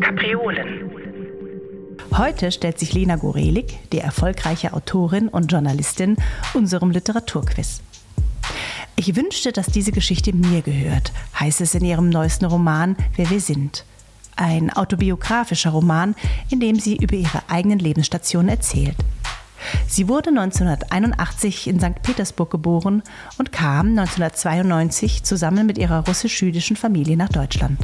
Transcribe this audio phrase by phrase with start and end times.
[0.00, 0.90] Kapriolen.
[2.16, 6.16] Heute stellt sich Lena Gorelik, die erfolgreiche Autorin und Journalistin,
[6.54, 7.82] unserem Literaturquiz.
[9.00, 11.10] Ich wünschte, dass diese Geschichte mir gehört,
[11.40, 13.86] heißt es in ihrem neuesten Roman Wer wir sind.
[14.36, 16.14] Ein autobiografischer Roman,
[16.50, 18.96] in dem sie über ihre eigenen Lebensstationen erzählt.
[19.88, 22.02] Sie wurde 1981 in St.
[22.02, 23.02] Petersburg geboren
[23.38, 27.80] und kam 1992 zusammen mit ihrer russisch-jüdischen Familie nach Deutschland.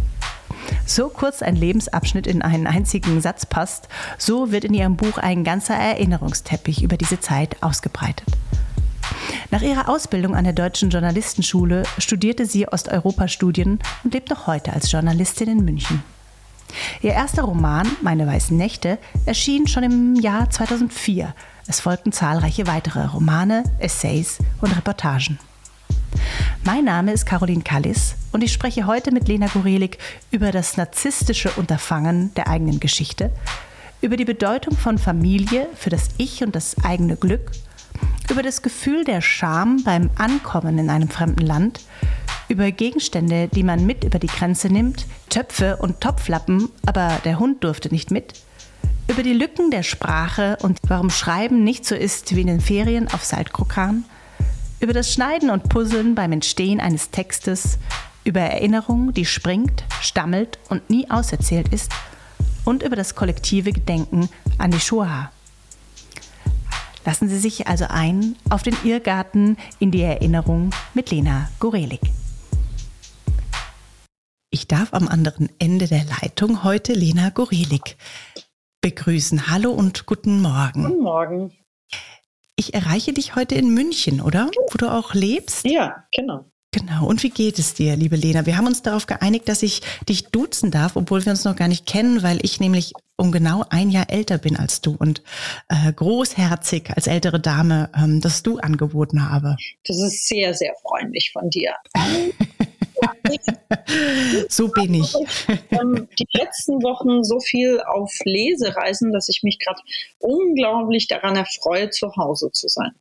[0.85, 5.45] So kurz ein Lebensabschnitt in einen einzigen Satz passt, so wird in ihrem Buch ein
[5.45, 8.27] ganzer Erinnerungsteppich über diese Zeit ausgebreitet.
[9.51, 14.91] Nach ihrer Ausbildung an der Deutschen Journalistenschule studierte sie Osteuropa-Studien und lebt noch heute als
[14.91, 16.03] Journalistin in München.
[17.01, 21.33] Ihr erster Roman, Meine weißen Nächte, erschien schon im Jahr 2004.
[21.69, 25.39] Es folgten zahlreiche weitere Romane, Essays und Reportagen.
[26.65, 29.99] Mein Name ist Caroline Kallis und ich spreche heute mit Lena Gorelik
[30.33, 33.31] über das narzisstische Unterfangen der eigenen Geschichte,
[34.01, 37.53] über die Bedeutung von Familie für das Ich und das eigene Glück,
[38.31, 41.81] über das Gefühl der Scham beim Ankommen in einem fremden Land,
[42.49, 47.65] über Gegenstände, die man mit über die Grenze nimmt, Töpfe und Topflappen, aber der Hund
[47.65, 48.35] durfte nicht mit,
[49.09, 53.09] über die Lücken der Sprache und warum Schreiben nicht so ist wie in den Ferien
[53.09, 54.05] auf Saltkrokan,
[54.81, 57.79] über das Schneiden und Puzzeln beim Entstehen eines Textes,
[58.25, 61.93] über Erinnerung, die springt, stammelt und nie auserzählt ist
[62.65, 65.31] und über das kollektive Gedenken an die Shoah.
[67.07, 72.01] Lassen Sie sich also ein auf den Irrgarten in die Erinnerung mit Lena Gorelik.
[74.51, 77.97] Ich darf am anderen Ende der Leitung heute Lena Gorelik
[78.81, 79.49] begrüßen.
[79.49, 80.83] Hallo und guten Morgen.
[80.83, 81.53] Guten Morgen.
[82.57, 84.51] Ich erreiche dich heute in München, oder?
[84.73, 85.65] Wo du auch lebst?
[85.65, 86.47] Ja, genau.
[86.73, 87.07] Genau.
[87.07, 88.47] Und wie geht es dir, liebe Lena?
[88.47, 91.69] Wir haben uns darauf geeinigt, dass ich dich duzen darf, obwohl wir uns noch gar
[91.69, 95.23] nicht kennen, weil ich nämlich um genau ein Jahr älter bin als du und
[95.69, 99.57] äh, großherzig als ältere Dame ähm, das Du angeboten habe.
[99.87, 101.75] Das ist sehr, sehr freundlich von dir.
[104.49, 105.15] so bin ich.
[105.71, 109.81] Ähm, die letzten Wochen so viel auf Lesereisen, dass ich mich gerade
[110.19, 112.93] unglaublich daran erfreue, zu Hause zu sein.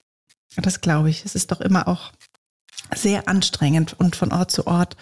[0.57, 1.25] Das glaube ich.
[1.25, 2.11] Es ist doch immer auch
[2.93, 4.95] sehr anstrengend und von Ort zu Ort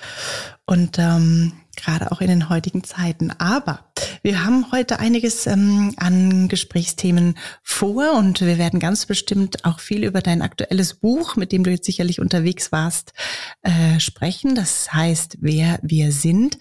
[0.66, 3.32] und ähm, gerade auch in den heutigen Zeiten.
[3.32, 3.80] Aber
[4.22, 10.04] wir haben heute einiges ähm, an Gesprächsthemen vor und wir werden ganz bestimmt auch viel
[10.04, 13.14] über dein aktuelles Buch, mit dem du jetzt sicherlich unterwegs warst,
[13.62, 14.56] äh, sprechen.
[14.56, 16.58] Das heißt, wer wir sind.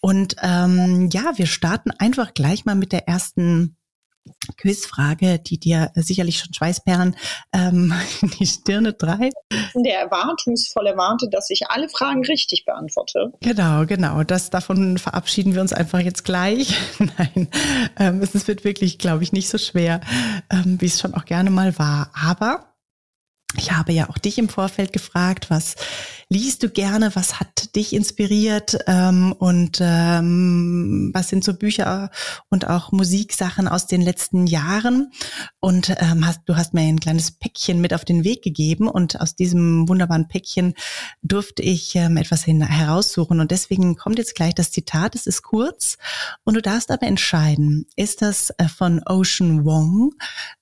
[0.00, 3.76] Und ähm, ja, wir starten einfach gleich mal mit der ersten
[4.56, 7.16] Quizfrage, die dir sicherlich schon Schweißperlen
[7.52, 9.34] ähm, in die Stirne treibt.
[9.74, 13.32] Der erwartungsvoll erwartet, dass ich alle Fragen richtig beantworte.
[13.40, 14.22] Genau, genau.
[14.22, 16.76] Das davon verabschieden wir uns einfach jetzt gleich.
[16.98, 17.48] Nein,
[17.98, 20.00] ähm, es wird wirklich, glaube ich, nicht so schwer,
[20.50, 22.10] ähm, wie es schon auch gerne mal war.
[22.14, 22.72] Aber
[23.56, 25.76] ich habe ja auch dich im Vorfeld gefragt, was
[26.32, 28.78] liest du gerne, was hat dich inspiriert?
[28.86, 32.10] Ähm, und ähm, was sind so Bücher
[32.48, 35.12] und auch Musiksachen aus den letzten Jahren.
[35.60, 39.20] Und ähm, hast, du hast mir ein kleines Päckchen mit auf den Weg gegeben und
[39.20, 40.74] aus diesem wunderbaren Päckchen
[41.22, 43.38] durfte ich ähm, etwas hin, heraussuchen.
[43.38, 45.98] Und deswegen kommt jetzt gleich das Zitat, es ist kurz.
[46.44, 50.14] Und du darfst aber entscheiden, ist das äh, von Ocean Wong,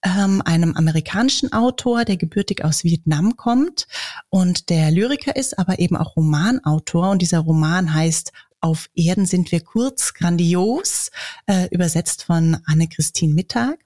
[0.02, 3.86] ähm, einem amerikanischen Autor, der gebürtig aus Vietnam kommt
[4.30, 7.10] und der Lyriker ist, aber eben auch Romanautor.
[7.10, 11.10] Und dieser Roman heißt Auf Erden sind wir kurz, grandios,
[11.46, 13.78] äh, übersetzt von Anne-Christine Mittag.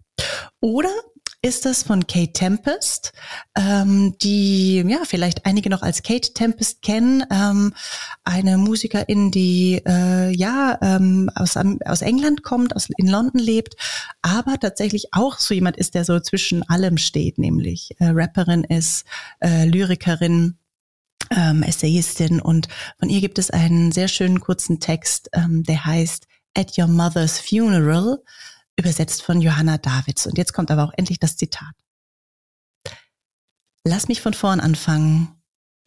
[0.61, 0.91] Oder
[1.45, 3.13] ist das von Kate Tempest,
[3.55, 7.75] ähm, die ja vielleicht einige noch als Kate Tempest kennen, ähm,
[8.25, 13.75] eine Musikerin, die äh, ja ähm, aus, aus England kommt, aus, in London lebt,
[14.23, 19.05] aber tatsächlich auch so jemand ist, der so zwischen allem steht, nämlich äh, Rapperin ist,
[19.41, 20.57] äh, Lyrikerin
[21.31, 22.69] ähm, Essayistin und
[22.99, 26.27] von ihr gibt es einen sehr schönen kurzen Text, ähm, der heißt
[26.57, 28.23] At Your Mother's Funeral,
[28.77, 30.27] übersetzt von Johanna Davids.
[30.27, 31.75] Und jetzt kommt aber auch endlich das Zitat.
[33.85, 35.35] Lass mich von vorn anfangen.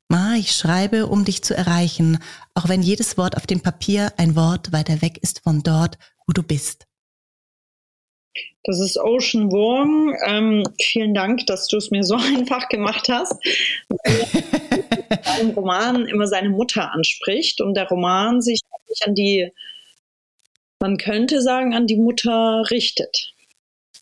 [0.09, 2.19] Ma, ich schreibe, um dich zu erreichen,
[2.53, 6.33] auch wenn jedes Wort auf dem Papier ein Wort weiter weg ist von dort, wo
[6.33, 6.87] du bist.
[8.63, 10.15] Das ist Ocean Wong.
[10.25, 13.35] Ähm, vielen Dank, dass du es mir so einfach gemacht hast.
[15.41, 18.61] im Roman immer seine Mutter anspricht und der Roman sich
[19.05, 19.51] an die,
[20.79, 23.33] man könnte sagen, an die Mutter richtet.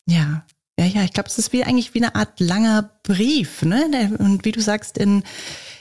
[0.06, 0.46] Ja,
[0.78, 4.14] ja, ja, ich glaube, es ist wie eigentlich wie eine Art langer Brief, ne?
[4.18, 5.24] Und wie du sagst, in,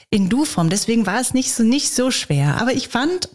[0.10, 0.70] in Du-Form.
[0.70, 2.62] Deswegen war es nicht so, nicht so schwer.
[2.62, 3.30] Aber ich fand,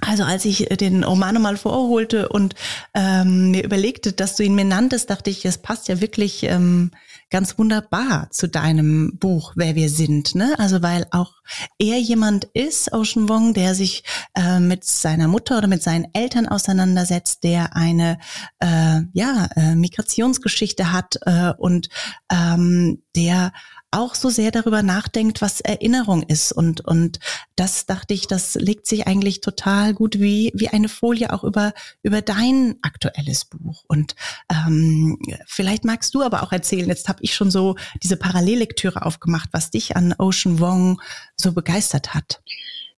[0.00, 2.54] also als ich den Roman mal vorholte und
[2.94, 6.90] ähm, mir überlegte, dass du ihn mir nanntest, dachte ich, es passt ja wirklich ähm,
[7.30, 10.34] ganz wunderbar zu deinem Buch, wer wir sind.
[10.34, 10.54] Ne?
[10.58, 11.34] Also weil auch
[11.78, 14.04] er jemand ist, Ocean Wong, der sich
[14.34, 18.18] äh, mit seiner Mutter oder mit seinen Eltern auseinandersetzt, der eine
[18.60, 21.88] äh, ja äh, Migrationsgeschichte hat äh, und
[22.30, 23.52] ähm, der
[23.90, 26.52] auch so sehr darüber nachdenkt, was Erinnerung ist.
[26.52, 27.18] Und, und
[27.56, 31.72] das dachte ich, das legt sich eigentlich total gut wie, wie eine Folie auch über,
[32.02, 33.84] über dein aktuelles Buch.
[33.88, 34.14] Und
[34.52, 39.48] ähm, vielleicht magst du aber auch erzählen, jetzt habe ich schon so diese Parallellektüre aufgemacht,
[39.52, 41.00] was dich an Ocean Wong
[41.36, 42.42] so begeistert hat.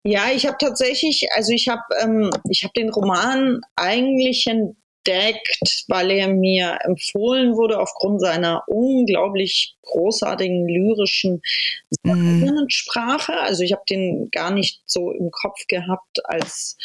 [0.02, 4.46] Ja, ich habe tatsächlich, also ich habe ähm, ich habe den Roman eigentlich
[5.04, 11.42] entdeckt, weil er mir empfohlen wurde aufgrund seiner unglaublich großartigen lyrischen
[12.02, 12.66] mhm.
[12.68, 13.34] Sprache.
[13.38, 16.76] Also ich habe den gar nicht so im Kopf gehabt als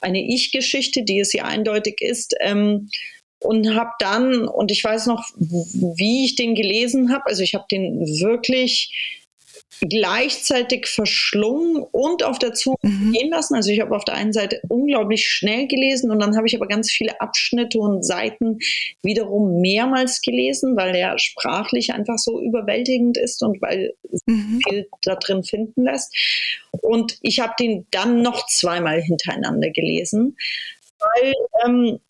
[0.00, 2.34] eine Ich-Geschichte, die es ja eindeutig ist.
[2.40, 2.88] Ähm,
[3.42, 7.64] und habe dann, und ich weiß noch, wie ich den gelesen habe, also ich habe
[7.70, 9.19] den wirklich
[9.80, 13.12] gleichzeitig verschlungen und auf der Zunge mhm.
[13.12, 13.54] gehen lassen.
[13.54, 16.66] Also ich habe auf der einen Seite unglaublich schnell gelesen und dann habe ich aber
[16.66, 18.58] ganz viele Abschnitte und Seiten
[19.02, 23.94] wiederum mehrmals gelesen, weil der sprachlich einfach so überwältigend ist und weil
[24.26, 24.60] mhm.
[24.68, 26.14] viel da drin finden lässt.
[26.82, 30.36] Und ich habe den dann noch zweimal hintereinander gelesen,
[30.98, 31.34] weil
[31.64, 32.00] ähm,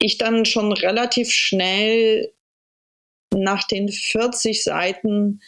[0.00, 2.32] ich dann schon relativ schnell
[3.34, 5.40] nach den 40 Seiten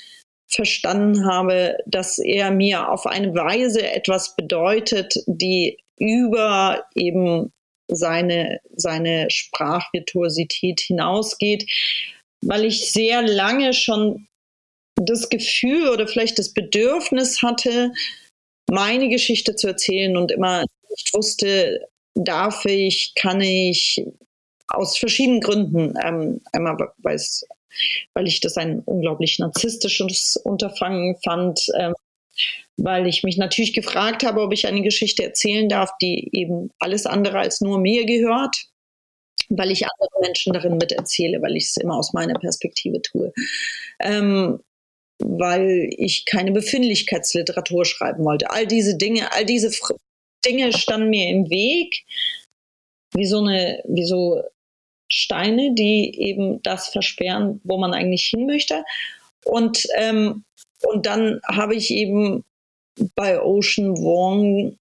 [0.53, 7.53] verstanden habe, dass er mir auf eine Weise etwas bedeutet, die über eben
[7.89, 11.71] seine, seine Sprachvirtuosität hinausgeht,
[12.43, 14.27] weil ich sehr lange schon
[14.97, 17.93] das Gefühl oder vielleicht das Bedürfnis hatte,
[18.71, 24.05] meine Geschichte zu erzählen und immer nicht wusste, darf ich, kann ich,
[24.69, 25.95] aus verschiedenen Gründen.
[26.03, 27.45] Ähm, einmal, weil es
[28.15, 31.95] weil ich das ein unglaublich narzisstisches Unterfangen fand, ähm,
[32.77, 37.07] weil ich mich natürlich gefragt habe, ob ich eine Geschichte erzählen darf, die eben alles
[37.07, 38.57] andere als nur mir gehört,
[39.49, 43.33] weil ich andere Menschen darin miterzähle, weil ich es immer aus meiner Perspektive tue.
[44.01, 44.61] Ähm,
[45.23, 48.51] weil ich keine Befindlichkeitsliteratur schreiben wollte.
[48.51, 49.71] All diese Dinge, all diese
[50.47, 52.05] Dinge standen mir im Weg,
[53.13, 54.43] wie so eine, wie so
[55.11, 58.85] Steine, die eben das versperren, wo man eigentlich hin möchte.
[59.45, 60.45] Und, ähm,
[60.83, 62.45] und dann habe ich eben
[63.15, 64.77] bei Ocean Wong,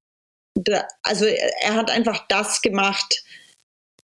[0.55, 3.23] da, also er hat einfach das gemacht,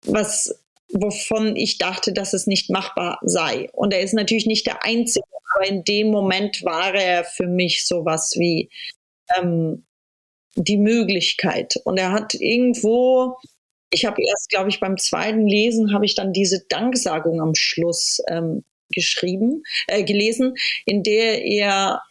[0.06, 0.54] was
[0.94, 3.70] wovon ich dachte, dass es nicht machbar sei.
[3.74, 5.25] Und er ist natürlich nicht der Einzige,
[5.56, 8.70] aber in dem Moment war er für mich sowas wie
[9.38, 9.86] ähm,
[10.56, 11.75] die Möglichkeit.
[11.84, 13.38] Und er hat irgendwo
[13.94, 18.19] ich habe erst, glaube ich, beim zweiten Lesen habe ich dann diese Danksagung am Schluss
[18.28, 18.63] ähm,
[18.94, 20.56] geschrieben, äh, gelesen,
[20.86, 22.01] in der er,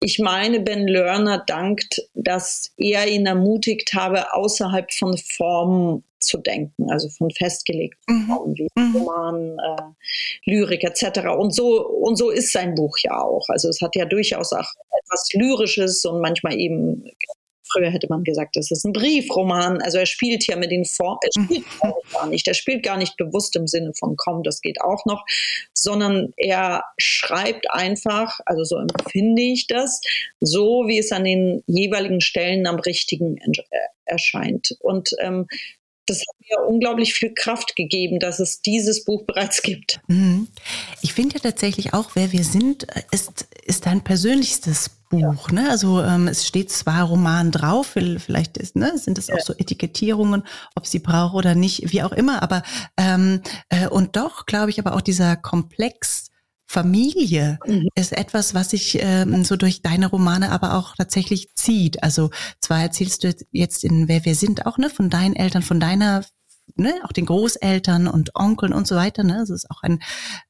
[0.00, 6.90] ich meine, Ben Lerner dankt, dass er ihn ermutigt habe, außerhalb von Formen zu denken,
[6.90, 8.26] also von festgelegten mhm.
[8.26, 8.96] Formen wie mhm.
[8.96, 11.28] Roman, äh, Lyrik etc.
[11.36, 13.46] Und so und so ist sein Buch ja auch.
[13.48, 14.68] Also es hat ja durchaus auch
[15.02, 17.04] etwas Lyrisches und manchmal eben
[17.74, 19.82] Früher hätte man gesagt, das ist ein Briefroman.
[19.82, 21.44] Also er spielt hier mit den Formen, er mhm.
[21.46, 21.64] spielt
[22.12, 22.48] gar nicht.
[22.48, 25.24] Er spielt gar nicht bewusst im Sinne von komm, das geht auch noch,
[25.72, 30.00] sondern er schreibt einfach, also so empfinde ich das,
[30.40, 33.60] so wie es an den jeweiligen Stellen am richtigen äh,
[34.04, 34.76] erscheint.
[34.80, 35.46] Und ähm,
[36.06, 40.00] das hat mir unglaublich viel Kraft gegeben, dass es dieses Buch bereits gibt.
[40.08, 40.48] Mhm.
[41.02, 45.48] Ich finde ja tatsächlich auch, wer wir sind, ist, ist dein persönlichstes Buch.
[45.50, 45.54] Ja.
[45.54, 45.70] Ne?
[45.70, 49.34] Also ähm, es steht zwar Roman drauf, vielleicht ist, ne, sind es ja.
[49.34, 50.44] auch so Etikettierungen,
[50.74, 52.42] ob sie braucht oder nicht, wie auch immer.
[52.42, 52.62] Aber
[52.96, 56.30] ähm, äh, und doch glaube ich aber auch dieser Komplex
[56.66, 57.88] Familie mhm.
[57.94, 62.02] ist etwas, was sich ähm, so durch deine Romane aber auch tatsächlich zieht.
[62.02, 62.30] Also
[62.60, 66.24] zwar erzählst du jetzt in Wer wir sind auch ne von deinen Eltern, von deiner
[66.76, 69.22] ne, auch den Großeltern und Onkeln und so weiter.
[69.22, 69.36] Ne?
[69.38, 70.02] Das ist auch ein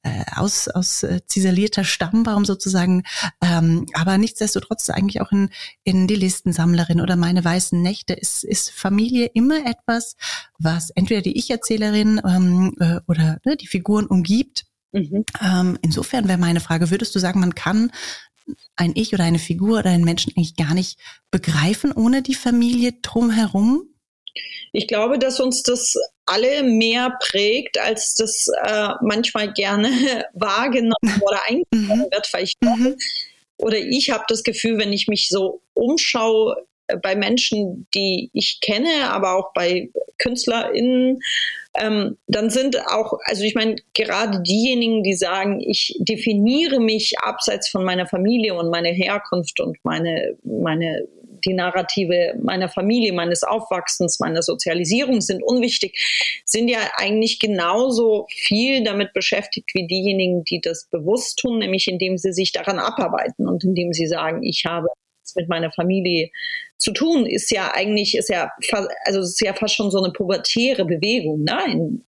[0.02, 3.02] äh, aus, aus äh, ziselierter Stammbaum sozusagen.
[3.42, 5.50] Ähm, aber nichtsdestotrotz eigentlich auch in,
[5.82, 10.16] in die Listensammlerin oder meine weißen Nächte ist, ist Familie immer etwas,
[10.58, 15.24] was entweder die Ich-Erzählerin ähm, äh, oder ne, die Figuren umgibt Mhm.
[15.42, 17.90] Ähm, insofern wäre meine Frage, würdest du sagen, man kann
[18.76, 20.98] ein Ich oder eine Figur oder einen Menschen eigentlich gar nicht
[21.30, 23.88] begreifen ohne die Familie drumherum?
[24.72, 25.94] Ich glaube, dass uns das
[26.26, 29.88] alle mehr prägt, als das äh, manchmal gerne
[30.32, 32.12] wahrgenommen oder eingenommen mhm.
[32.12, 32.96] wird, weil ich mhm.
[33.56, 36.56] oder ich habe das Gefühl, wenn ich mich so umschaue
[37.02, 41.20] bei Menschen, die ich kenne, aber auch bei KünstlerInnen,
[41.76, 47.68] ähm, dann sind auch, also ich meine, gerade diejenigen, die sagen, ich definiere mich abseits
[47.68, 51.08] von meiner Familie und meiner Herkunft und meine, meine
[51.44, 58.82] die Narrative meiner Familie, meines Aufwachsens, meiner Sozialisierung sind unwichtig, sind ja eigentlich genauso viel
[58.82, 63.64] damit beschäftigt wie diejenigen, die das bewusst tun, nämlich indem sie sich daran abarbeiten und
[63.64, 64.88] indem sie sagen, ich habe
[65.36, 66.30] mit meiner Familie
[66.78, 68.50] zu tun, ist ja eigentlich, ist ja,
[69.04, 71.44] also ist ja fast schon so eine pubertäre Bewegung.
[71.44, 71.58] Ne?
[71.66, 72.04] In,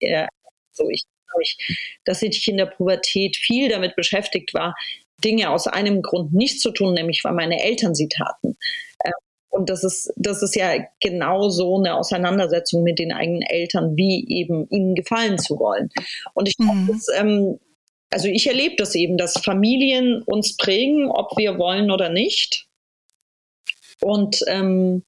[0.71, 1.03] so ich,
[1.41, 1.57] ich,
[2.05, 4.75] dass ich in der Pubertät viel damit beschäftigt war,
[5.23, 8.57] Dinge aus einem Grund nicht zu tun, nämlich weil meine Eltern sie taten.
[9.03, 9.13] Ähm,
[9.49, 14.27] und das ist, das ist ja genau so eine Auseinandersetzung mit den eigenen Eltern, wie
[14.29, 15.89] eben ihnen gefallen zu wollen.
[16.33, 17.01] Und ich glaube, mhm.
[17.15, 17.59] ähm,
[18.11, 22.66] also ich erlebe das eben, dass Familien uns prägen, ob wir wollen oder nicht.
[24.01, 25.03] Und, ähm,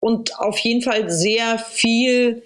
[0.00, 2.42] und auf jeden Fall sehr viel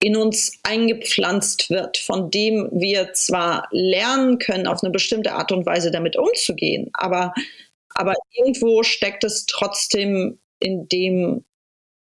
[0.00, 5.66] in uns eingepflanzt wird, von dem wir zwar lernen können, auf eine bestimmte Art und
[5.66, 7.32] Weise damit umzugehen, aber
[7.98, 11.44] aber irgendwo steckt es trotzdem in dem,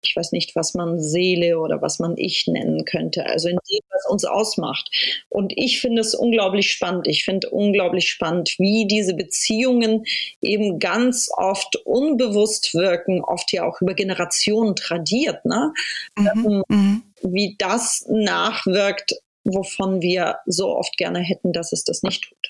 [0.07, 3.79] ich weiß nicht, was man Seele oder was man Ich nennen könnte, also in dem,
[3.89, 4.89] was uns ausmacht.
[5.29, 7.07] Und ich finde es unglaublich spannend.
[7.07, 10.05] Ich finde unglaublich spannend, wie diese Beziehungen
[10.41, 15.73] eben ganz oft unbewusst wirken, oft ja auch über Generationen tradiert, ne?
[16.17, 16.27] Mhm.
[16.27, 17.03] Ähm, mhm.
[17.21, 22.44] Wie das nachwirkt, wovon wir so oft gerne hätten, dass es das nicht tut.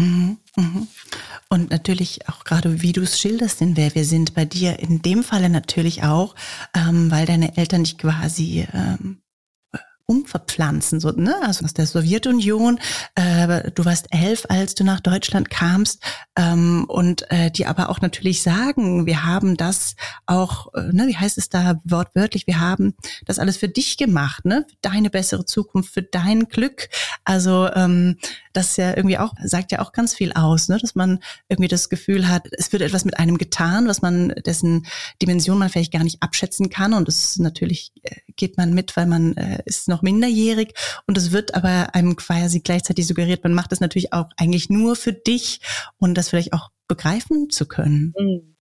[0.00, 0.38] Mhm.
[0.56, 0.88] Mhm.
[1.48, 5.02] Und natürlich auch gerade, wie du es schilderst, in wer wir sind, bei dir in
[5.02, 6.34] dem Falle natürlich auch,
[6.74, 9.22] ähm, weil deine Eltern dich quasi ähm,
[10.10, 11.36] umverpflanzen, so, ne?
[11.42, 12.80] Also aus der Sowjetunion.
[13.14, 16.02] Äh, du warst elf, als du nach Deutschland kamst
[16.34, 19.94] ähm, und äh, die aber auch natürlich sagen, wir haben das
[20.26, 24.44] auch, äh, ne, wie heißt es da wortwörtlich, wir haben das alles für dich gemacht,
[24.44, 24.66] ne?
[24.68, 26.88] Für deine bessere Zukunft, für dein Glück.
[27.24, 28.16] Also ähm,
[28.52, 30.78] das ja irgendwie auch, sagt ja auch ganz viel aus, ne?
[30.78, 34.86] dass man irgendwie das Gefühl hat, es wird etwas mit einem getan, was man, dessen
[35.22, 36.94] Dimension man vielleicht gar nicht abschätzen kann.
[36.94, 40.74] Und das natürlich äh, geht man mit, weil man äh, ist noch minderjährig.
[41.06, 44.96] Und es wird aber einem quasi gleichzeitig suggeriert, man macht es natürlich auch eigentlich nur
[44.96, 45.60] für dich
[45.98, 48.14] und das vielleicht auch begreifen zu können.
[48.18, 48.56] Mhm.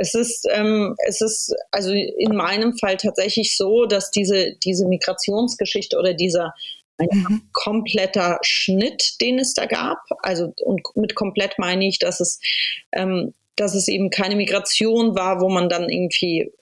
[0.00, 5.98] Es ist, ähm, es ist also in meinem Fall tatsächlich so, dass diese, diese Migrationsgeschichte
[5.98, 6.54] oder dieser
[6.98, 7.42] ein mhm.
[7.52, 9.98] kompletter Schnitt, den es da gab.
[10.22, 12.40] Also und mit komplett meine ich, dass es,
[12.92, 16.52] ähm, dass es eben keine Migration war, wo man dann irgendwie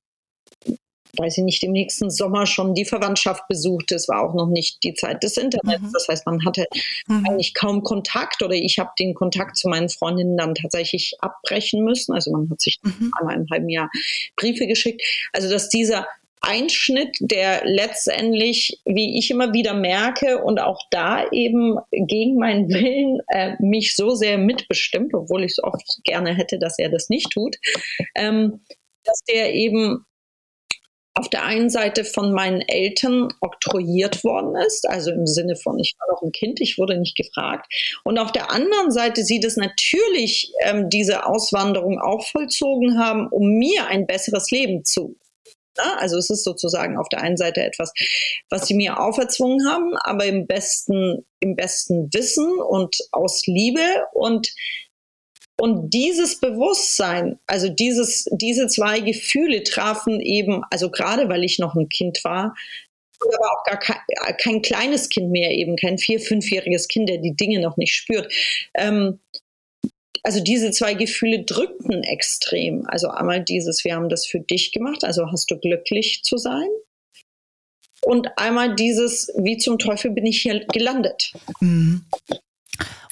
[1.19, 3.93] weiß ich nicht, im nächsten Sommer schon die Verwandtschaft besucht.
[3.93, 5.83] Es war auch noch nicht die Zeit des Internets.
[5.83, 5.93] Mhm.
[5.93, 6.67] Das heißt, man hatte
[7.07, 7.27] mhm.
[7.29, 12.15] eigentlich kaum Kontakt oder ich habe den Kontakt zu meinen Freundinnen dann tatsächlich abbrechen müssen.
[12.15, 13.11] Also man hat sich mhm.
[13.19, 13.91] einmal im halben Jahr
[14.37, 15.03] Briefe geschickt.
[15.33, 16.07] Also dass dieser
[16.47, 23.21] Einschnitt, der letztendlich, wie ich immer wieder merke, und auch da eben gegen meinen Willen
[23.29, 27.31] äh, mich so sehr mitbestimmt, obwohl ich es oft gerne hätte, dass er das nicht
[27.31, 27.57] tut,
[28.15, 28.61] ähm,
[29.05, 30.05] dass der eben
[31.17, 35.95] auf der einen Seite von meinen Eltern oktroyiert worden ist, also im Sinne von, ich
[35.99, 37.73] war noch ein Kind, ich wurde nicht gefragt.
[38.05, 43.59] Und auf der anderen Seite sie das natürlich ähm, diese Auswanderung auch vollzogen haben, um
[43.59, 45.17] mir ein besseres Leben zu
[45.99, 47.93] also es ist sozusagen auf der einen Seite etwas,
[48.49, 54.49] was sie mir auferzwungen haben, aber im besten, im besten Wissen und aus Liebe und
[55.59, 61.75] und dieses Bewusstsein, also dieses, diese zwei Gefühle trafen eben, also gerade weil ich noch
[61.75, 62.55] ein Kind war,
[63.21, 63.97] aber auch gar kein,
[64.37, 68.31] kein kleines Kind mehr, eben kein vier-, fünfjähriges Kind, der die Dinge noch nicht spürt.
[68.75, 69.21] Ähm,
[70.23, 72.85] also diese zwei Gefühle drückten extrem.
[72.87, 76.69] Also einmal dieses, wir haben das für dich gemacht, also hast du glücklich zu sein.
[78.03, 81.33] Und einmal dieses, wie zum Teufel bin ich hier gelandet.
[81.61, 82.05] Mhm.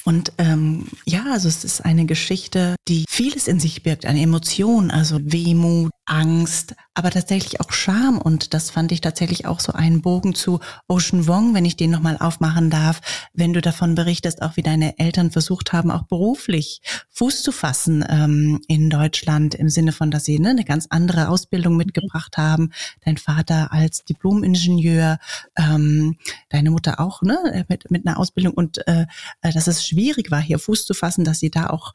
[0.03, 4.91] Und ähm, ja, also es ist eine Geschichte, die vieles in sich birgt, eine Emotion,
[4.91, 8.19] also Wehmut, Angst, aber tatsächlich auch Scham.
[8.19, 11.91] Und das fand ich tatsächlich auch so einen Bogen zu Ocean Wong, wenn ich den
[11.91, 13.01] nochmal aufmachen darf,
[13.33, 18.05] wenn du davon berichtest, auch wie deine Eltern versucht haben, auch beruflich Fuß zu fassen
[18.07, 22.71] ähm, in Deutschland, im Sinne von, dass sie ne, eine ganz andere Ausbildung mitgebracht haben.
[23.03, 25.17] Dein Vater als Diplom-Ingenieur,
[25.57, 26.17] ähm,
[26.49, 29.05] deine Mutter auch ne, mit, mit einer Ausbildung und äh,
[29.41, 31.93] dass es schwierig war, hier Fuß zu fassen, dass sie da auch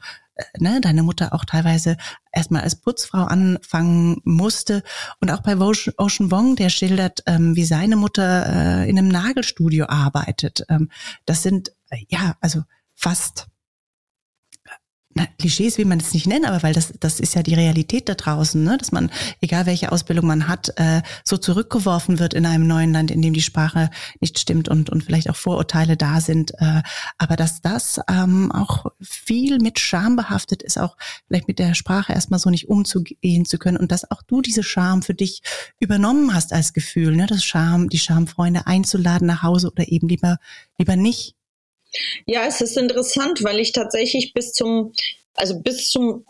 [0.59, 1.97] ne, deine Mutter auch teilweise
[2.33, 4.83] erstmal als Putzfrau anfangen musste.
[5.21, 9.87] Und auch bei Ocean Wong, der schildert, ähm, wie seine Mutter äh, in einem Nagelstudio
[9.87, 10.65] arbeitet.
[10.69, 10.91] Ähm,
[11.27, 12.63] das sind, äh, ja, also
[12.95, 13.50] fast
[15.13, 18.09] na, Klischees will man es nicht nennen, aber weil das, das ist ja die Realität
[18.09, 18.79] da draußen, ne?
[18.79, 23.11] dass man, egal welche Ausbildung man hat, äh, so zurückgeworfen wird in einem neuen Land,
[23.11, 23.91] in dem die Sprache
[24.21, 26.53] nicht stimmt und, und vielleicht auch Vorurteile da sind.
[26.59, 26.83] Äh,
[27.19, 32.13] aber dass das ähm, auch viel mit Scham behaftet ist, auch vielleicht mit der Sprache
[32.13, 35.43] erstmal so nicht umzugehen zu können und dass auch du diese Scham für dich
[35.81, 37.27] übernommen hast als Gefühl, ne?
[37.27, 40.39] das Scham, die Schamfreunde einzuladen nach Hause oder eben lieber,
[40.79, 41.35] lieber nicht.
[42.27, 44.93] Ja, es ist interessant, weil ich tatsächlich bis zum,
[45.35, 46.25] also bis zum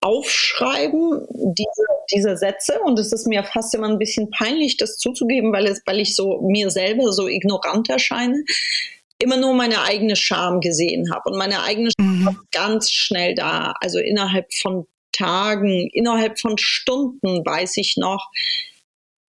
[0.00, 5.52] Aufschreiben diese, diese Sätze und es ist mir fast immer ein bisschen peinlich, das zuzugeben,
[5.52, 8.44] weil, es, weil ich so mir selber so ignorant erscheine,
[9.18, 12.38] immer nur meine eigene Scham gesehen habe und meine eigene Scham mhm.
[12.52, 18.30] ganz schnell da, also innerhalb von Tagen, innerhalb von Stunden weiß ich noch,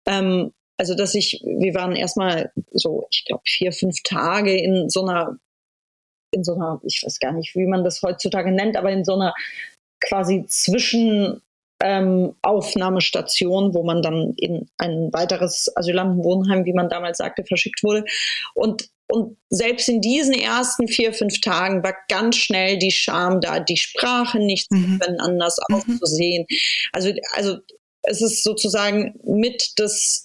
[0.06, 5.02] ähm, also dass ich, wir waren erstmal so, ich glaube, vier, fünf Tage in so
[5.02, 5.36] einer
[6.34, 9.14] in so einer, ich weiß gar nicht, wie man das heutzutage nennt, aber in so
[9.14, 9.34] einer
[10.00, 11.40] quasi zwischen
[11.82, 18.04] ähm, Aufnahmestation, wo man dann in ein weiteres Asylantenwohnheim, wie man damals sagte, verschickt wurde.
[18.54, 23.60] Und, und selbst in diesen ersten vier, fünf Tagen war ganz schnell die Scham da,
[23.60, 25.00] die Sprache nicht mhm.
[25.18, 25.76] anders mhm.
[25.76, 26.46] auszusehen.
[26.92, 27.58] Also, also
[28.02, 30.23] es ist sozusagen mit das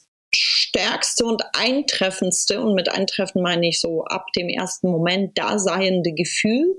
[0.69, 6.75] stärkste und eintreffendste, und mit eintreffen meine ich so ab dem ersten Moment daseiende Gefühl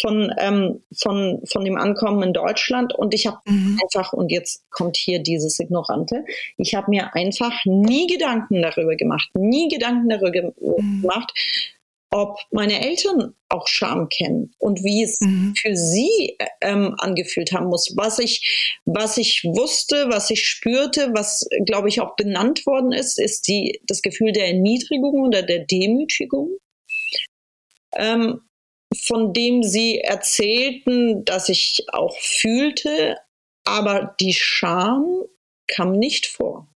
[0.00, 2.94] von, ähm, von, von dem Ankommen in Deutschland.
[2.94, 3.78] Und ich habe mhm.
[3.82, 6.24] einfach, und jetzt kommt hier dieses Ignorante,
[6.56, 11.04] ich habe mir einfach nie Gedanken darüber gemacht, nie Gedanken darüber mhm.
[12.12, 15.54] Ob meine Eltern auch Scham kennen und wie es mhm.
[15.56, 17.92] für sie ähm, angefühlt haben muss.
[17.96, 23.18] Was ich, was ich wusste, was ich spürte, was glaube ich auch benannt worden ist,
[23.18, 26.58] ist die, das Gefühl der Erniedrigung oder der Demütigung,
[27.94, 28.40] ähm,
[28.96, 33.18] von dem sie erzählten, dass ich auch fühlte,
[33.64, 35.22] aber die Scham
[35.68, 36.68] kam nicht vor.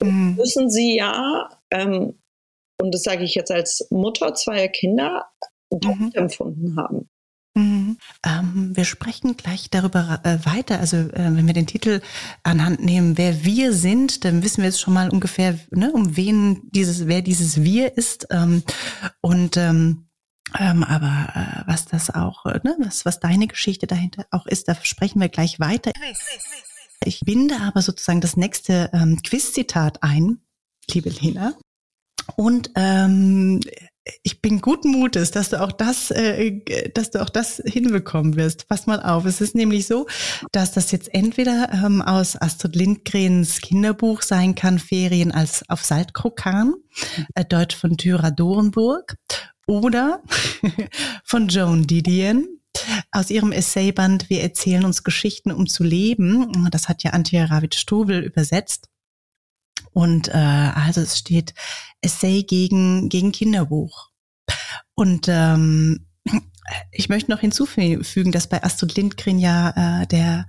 [0.00, 0.36] Mhm.
[0.36, 2.20] Müssen sie ja ähm,
[2.80, 5.26] und das sage ich jetzt als Mutter zweier Kinder,
[5.70, 6.10] mhm.
[6.14, 7.08] empfunden haben.
[7.54, 7.98] Mhm.
[8.24, 10.78] Ähm, wir sprechen gleich darüber äh, weiter.
[10.78, 12.00] Also äh, wenn wir den Titel
[12.44, 16.62] anhand nehmen, wer wir sind, dann wissen wir jetzt schon mal ungefähr, ne, um wen
[16.70, 18.28] dieses, wer dieses Wir ist.
[18.30, 18.62] Ähm,
[19.20, 20.06] und ähm,
[20.58, 24.68] ähm, aber äh, was das auch, äh, ne, was, was deine Geschichte dahinter auch ist,
[24.68, 25.92] da sprechen wir gleich weiter.
[27.04, 30.40] Ich binde aber sozusagen das nächste ähm, Quiz-Zitat ein,
[30.88, 31.54] liebe Lena.
[32.36, 33.60] Und ähm,
[34.22, 36.60] ich bin guten Mutes, dass du auch das, äh,
[36.94, 38.68] dass du auch das hinbekommen wirst.
[38.68, 39.24] Pass mal auf.
[39.24, 40.06] Es ist nämlich so,
[40.52, 46.74] dass das jetzt entweder ähm, aus Astrid Lindgrens Kinderbuch sein kann, Ferien als auf Saltkrokan,
[47.34, 49.16] äh, Deutsch von Thyra Dorenburg,
[49.70, 50.22] oder
[51.24, 52.48] von Joan Didion,
[53.12, 56.68] aus ihrem Essayband Wir erzählen uns Geschichten, um zu leben.
[56.70, 58.88] Das hat ja Antje Ravitsch-Strubel übersetzt.
[59.92, 61.54] Und äh, also es steht
[62.00, 64.10] Essay gegen, gegen Kinderbuch.
[64.94, 66.06] Und ähm,
[66.92, 70.46] ich möchte noch hinzufügen, dass bei Astrid Lindgren ja äh, der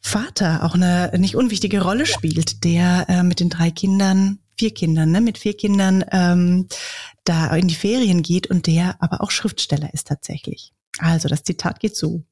[0.00, 5.10] Vater auch eine nicht unwichtige Rolle spielt, der äh, mit den drei Kindern, vier Kindern,
[5.10, 6.68] ne, mit vier Kindern ähm,
[7.24, 10.72] da in die Ferien geht und der aber auch Schriftsteller ist tatsächlich.
[10.98, 12.24] Also das Zitat geht so.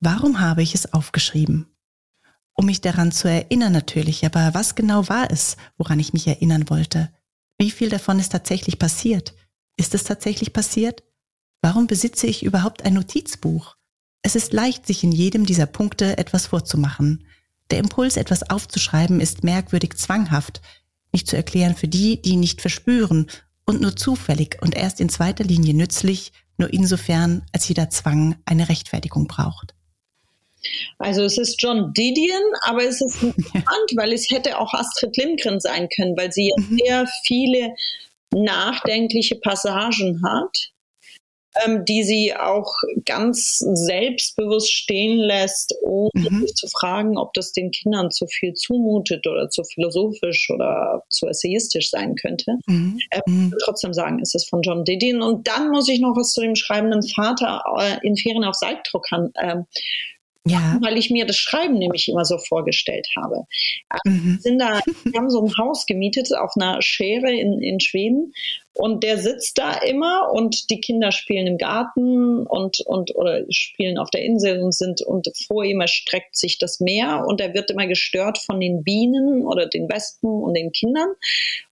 [0.00, 1.75] Warum habe ich es aufgeschrieben?
[2.56, 4.24] Um mich daran zu erinnern natürlich.
[4.24, 7.10] Aber was genau war es, woran ich mich erinnern wollte?
[7.58, 9.34] Wie viel davon ist tatsächlich passiert?
[9.76, 11.04] Ist es tatsächlich passiert?
[11.62, 13.76] Warum besitze ich überhaupt ein Notizbuch?
[14.22, 17.24] Es ist leicht, sich in jedem dieser Punkte etwas vorzumachen.
[17.70, 20.60] Der Impuls, etwas aufzuschreiben, ist merkwürdig zwanghaft,
[21.12, 23.26] nicht zu erklären für die, die nicht verspüren
[23.64, 28.68] und nur zufällig und erst in zweiter Linie nützlich, nur insofern, als jeder Zwang eine
[28.68, 29.75] Rechtfertigung braucht.
[30.98, 35.60] Also es ist John Didion, aber es ist interessant, weil es hätte auch Astrid Lindgren
[35.60, 36.78] sein können, weil sie mhm.
[36.78, 37.74] sehr viele
[38.32, 40.72] nachdenkliche Passagen hat.
[41.64, 42.70] ähm, die sie auch
[43.04, 46.40] ganz selbstbewusst stehen lässt, ohne mhm.
[46.42, 51.26] sich zu fragen, ob das den Kindern zu viel zumutet oder zu philosophisch oder zu
[51.26, 52.58] essayistisch sein könnte.
[52.66, 52.98] Mhm.
[53.10, 53.54] Ähm, mhm.
[53.64, 55.22] trotzdem sagen, ist es von John Didion.
[55.22, 59.06] Und dann muss ich noch was zu dem schreibenden Vater äh, in Ferien auf Saltdruck
[59.12, 59.66] ähm,
[60.50, 60.78] ja.
[60.80, 63.44] weil ich mir das Schreiben nämlich immer so vorgestellt habe.
[64.04, 64.38] Mhm.
[64.40, 68.32] Sind da, wir haben so ein Haus gemietet auf einer Schere in, in Schweden
[68.76, 73.96] und der sitzt da immer und die Kinder spielen im Garten und, und oder spielen
[73.96, 77.70] auf der Insel und sind und vor ihm erstreckt sich das Meer und er wird
[77.70, 81.08] immer gestört von den Bienen oder den Wespen und den Kindern.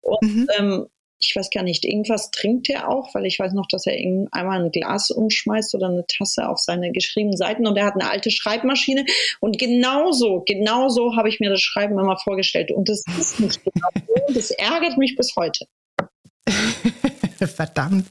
[0.00, 0.48] Und mhm.
[0.58, 0.86] ähm,
[1.24, 3.94] ich weiß gar nicht, irgendwas trinkt er auch, weil ich weiß noch, dass er
[4.32, 8.10] einmal ein Glas umschmeißt oder eine Tasse auf seine geschriebenen Seiten und er hat eine
[8.10, 9.04] alte Schreibmaschine
[9.40, 13.88] und genauso, genauso habe ich mir das Schreiben immer vorgestellt und das ist nicht genau
[13.94, 15.66] so das ärgert mich bis heute.
[17.46, 18.06] Verdammt.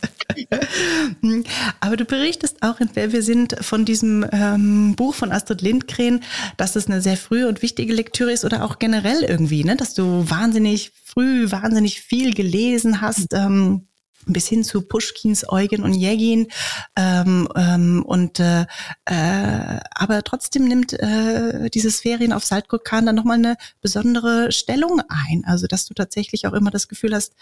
[1.80, 6.24] Aber du berichtest auch in Wer wir sind von diesem ähm, Buch von Astrid Lindgren,
[6.58, 9.76] dass es eine sehr frühe und wichtige Lektüre ist oder auch generell irgendwie, ne?
[9.76, 13.34] dass du wahnsinnig früh, wahnsinnig viel gelesen hast.
[13.34, 13.88] Ähm,
[14.26, 16.48] bis hin zu Pushkins Eugen und Jegin
[16.96, 18.66] ähm, ähm, und äh,
[19.04, 25.44] äh, aber trotzdem nimmt äh, dieses Ferien auf Saltgurkan dann nochmal eine besondere Stellung ein.
[25.46, 27.34] Also dass du tatsächlich auch immer das Gefühl hast,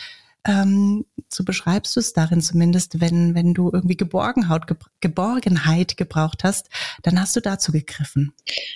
[0.45, 4.63] ähm, so beschreibst du es darin zumindest, wenn, wenn du irgendwie Geborgenheit,
[4.99, 6.69] Geborgenheit gebraucht hast,
[7.03, 8.33] dann hast du dazu gegriffen.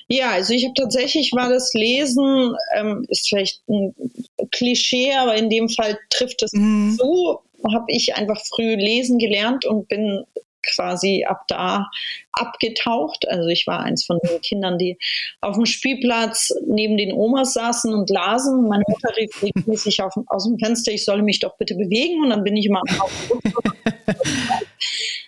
[0.08, 3.95] Ja, also ich habe tatsächlich war das Lesen, ähm, ist vielleicht ein
[4.51, 6.95] Klischee, aber in dem Fall trifft es mhm.
[6.97, 7.41] so,
[7.73, 10.23] habe ich einfach früh lesen gelernt und bin
[10.73, 11.88] quasi ab da
[12.32, 13.28] abgetaucht.
[13.28, 14.97] Also ich war eins von den Kindern, die
[15.41, 18.67] auf dem Spielplatz neben den Omas saßen und lasen.
[18.67, 22.23] Meine Mutter rief regelmäßig aus dem Fenster, ich solle mich doch bitte bewegen.
[22.23, 22.95] Und dann bin ich immer am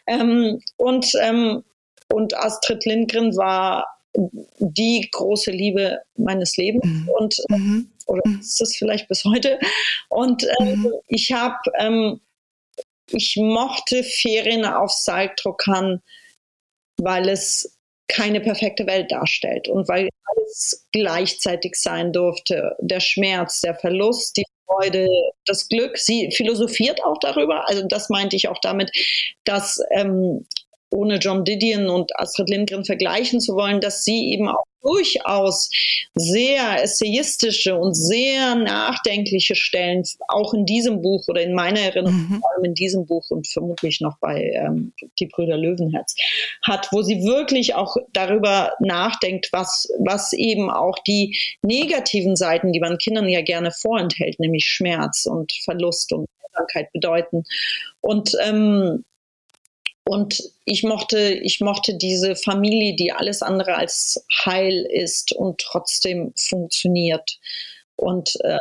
[0.07, 1.63] ähm, und, ähm,
[2.11, 3.85] und Astrid Lindgren war
[4.59, 7.09] die große Liebe meines Lebens mhm.
[7.19, 7.91] und mhm.
[8.07, 9.59] oder ist es vielleicht bis heute.
[10.09, 10.93] Und ähm, mhm.
[11.07, 12.19] ich habe ähm,
[13.11, 16.01] ich mochte Ferien auf Saltdruckern,
[16.97, 22.75] weil es keine perfekte Welt darstellt und weil alles gleichzeitig sein durfte.
[22.79, 25.07] Der Schmerz, der Verlust, die Freude,
[25.45, 25.97] das Glück.
[25.97, 27.67] Sie philosophiert auch darüber.
[27.67, 28.91] Also das meinte ich auch damit,
[29.43, 30.45] dass ähm,
[30.89, 35.69] ohne John Didion und Astrid Lindgren vergleichen zu wollen, dass sie eben auch durchaus
[36.13, 42.39] sehr essayistische und sehr nachdenkliche Stellen auch in diesem Buch oder in meiner Erinnerung, mhm.
[42.39, 46.15] vor allem in diesem Buch und vermutlich noch bei ähm, Die Brüder Löwenherz
[46.63, 52.79] hat, wo sie wirklich auch darüber nachdenkt, was, was eben auch die negativen Seiten, die
[52.79, 57.43] man Kindern ja gerne vorenthält, nämlich Schmerz und Verlust und Krankheit bedeuten.
[58.01, 59.03] Und ähm,
[60.07, 66.33] und ich mochte, ich mochte diese Familie, die alles andere als heil ist und trotzdem
[66.35, 67.39] funktioniert.
[67.97, 68.57] Und äh,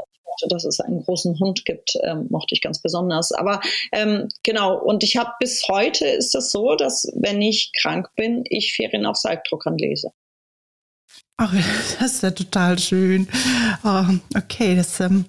[0.49, 3.33] dass es einen großen Hund gibt, ähm, mochte ich ganz besonders.
[3.33, 3.61] Aber
[3.93, 8.09] ähm, genau, und ich habe bis heute ist es das so, dass wenn ich krank
[8.17, 10.11] bin, ich Ferien auf Salbdruckern lese.
[11.39, 11.55] Ach,
[12.01, 13.29] das ist ja total schön.
[13.85, 14.05] Oh,
[14.37, 15.27] okay, das ähm,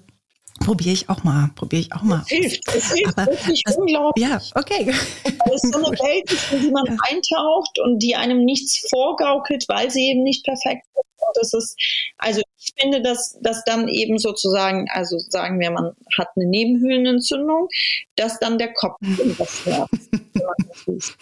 [0.64, 2.22] Probiere ich auch mal, probiere ich auch mal.
[2.22, 4.26] Es hilft, es hilft Aber wirklich das, unglaublich.
[4.26, 4.86] Ja, okay.
[4.86, 6.96] Weil es so eine Welt ist, in die man ja.
[7.08, 11.04] eintaucht und die einem nichts vorgaukelt, weil sie eben nicht perfekt ist.
[11.20, 11.76] Und das ist,
[12.18, 17.68] also ich finde, dass, dass dann eben sozusagen, also sagen wir, man hat eine Nebenhöhlenentzündung,
[18.16, 20.54] dass dann der Kopf irgendwas hört, wenn man
[20.86, 21.16] das.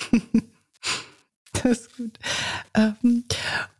[1.66, 2.18] Ist gut.
[2.74, 3.24] Ähm,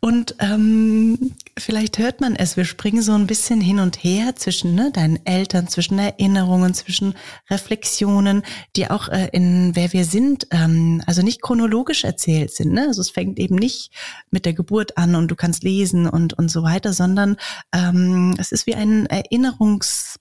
[0.01, 4.75] und ähm, vielleicht hört man es, wir springen so ein bisschen hin und her zwischen
[4.75, 7.15] ne, deinen Eltern, zwischen Erinnerungen, zwischen
[7.49, 8.43] Reflexionen,
[8.75, 12.73] die auch äh, in Wer wir sind, ähm, also nicht chronologisch erzählt sind.
[12.73, 12.87] Ne?
[12.89, 13.93] Also es fängt eben nicht
[14.33, 17.37] mit der Geburt an und du kannst lesen und, und so weiter, sondern
[17.73, 20.19] ähm, es ist wie ein Erinnerungs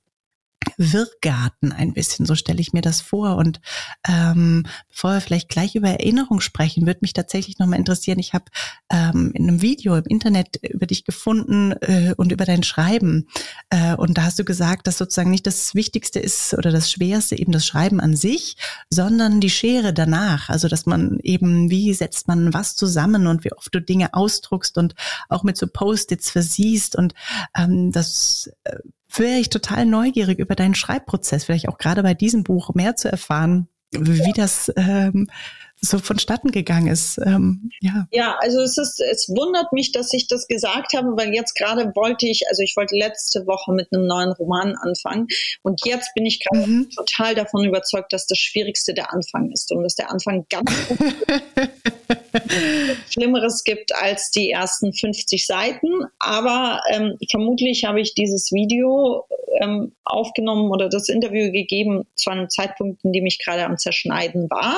[0.77, 3.37] Wirrgarten ein bisschen, so stelle ich mir das vor.
[3.37, 3.59] Und
[4.07, 8.19] ähm, bevor wir vielleicht gleich über Erinnerung sprechen, würde mich tatsächlich nochmal interessieren.
[8.19, 8.45] Ich habe
[8.91, 13.27] ähm, in einem Video im Internet über dich gefunden äh, und über dein Schreiben.
[13.69, 17.37] Äh, und da hast du gesagt, dass sozusagen nicht das Wichtigste ist oder das Schwerste
[17.37, 18.57] eben das Schreiben an sich,
[18.89, 20.49] sondern die Schere danach.
[20.49, 24.77] Also dass man eben, wie setzt man was zusammen und wie oft du Dinge ausdruckst
[24.77, 24.95] und
[25.29, 26.95] auch mit so Post-its versiehst.
[26.95, 27.13] Und
[27.55, 28.77] ähm, das äh,
[29.19, 33.11] wäre ich total neugierig über deinen Schreibprozess, vielleicht auch gerade bei diesem Buch mehr zu
[33.11, 33.67] erfahren.
[33.91, 35.27] wie das ähm,
[35.81, 37.19] so vonstatten gegangen ist.
[37.25, 38.07] Ähm, ja.
[38.11, 41.91] ja, also es ist, es wundert mich, dass ich das gesagt habe, weil jetzt gerade
[41.95, 45.27] wollte ich, also ich wollte letzte Woche mit einem neuen Roman anfangen
[45.61, 46.89] und jetzt bin ich gerade mhm.
[46.89, 50.71] total davon überzeugt, dass das Schwierigste der Anfang ist und dass der Anfang ganz
[53.09, 56.05] Schlimmeres gibt als die ersten 50 Seiten.
[56.19, 59.25] Aber ähm, vermutlich habe ich dieses Video
[59.61, 64.49] ähm, aufgenommen oder das Interview gegeben zu einem Zeitpunkt, in dem ich gerade am Zerschneiden
[64.49, 64.75] war.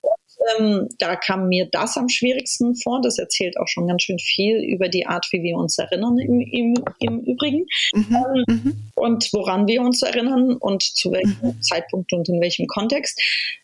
[0.00, 0.12] Und
[0.58, 3.00] ähm, da kam mir das am schwierigsten vor.
[3.02, 6.40] Das erzählt auch schon ganz schön viel über die Art, wie wir uns erinnern im,
[6.40, 7.66] im, im Übrigen.
[7.92, 8.82] Mhm, ähm, mhm.
[8.94, 11.62] und woran wir uns erinnern und zu welchem mhm.
[11.62, 13.20] Zeitpunkt und in welchem Kontext.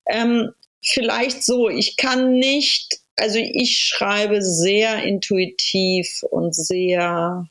[0.06, 0.50] Ähm,
[0.82, 7.46] vielleicht so, ich kann nicht, also ich schreibe sehr intuitiv und sehr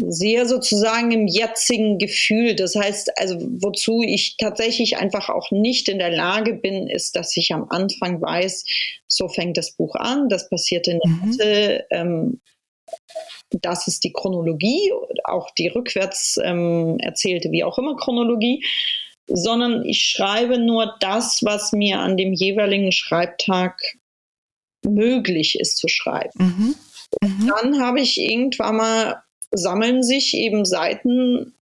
[0.00, 2.56] sehr sozusagen im jetzigen Gefühl.
[2.56, 7.36] Das heißt, also wozu ich tatsächlich einfach auch nicht in der Lage bin, ist, dass
[7.36, 8.64] ich am Anfang weiß,
[9.06, 11.28] so fängt das Buch an, das passiert in der mhm.
[11.28, 12.40] Mitte, ähm,
[13.50, 14.92] das ist die Chronologie,
[15.24, 18.64] auch die rückwärts ähm, erzählte, wie auch immer Chronologie,
[19.26, 23.80] sondern ich schreibe nur das, was mir an dem jeweiligen Schreibtag
[24.84, 26.32] möglich ist zu schreiben.
[26.36, 26.74] Mhm.
[27.22, 27.46] Mhm.
[27.46, 29.23] Dann habe ich irgendwann mal
[29.54, 31.54] sammeln sich eben Seiten,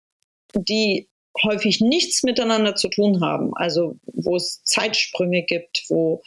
[0.56, 1.08] die
[1.44, 3.52] häufig nichts miteinander zu tun haben.
[3.56, 6.22] Also wo es Zeitsprünge gibt, wo,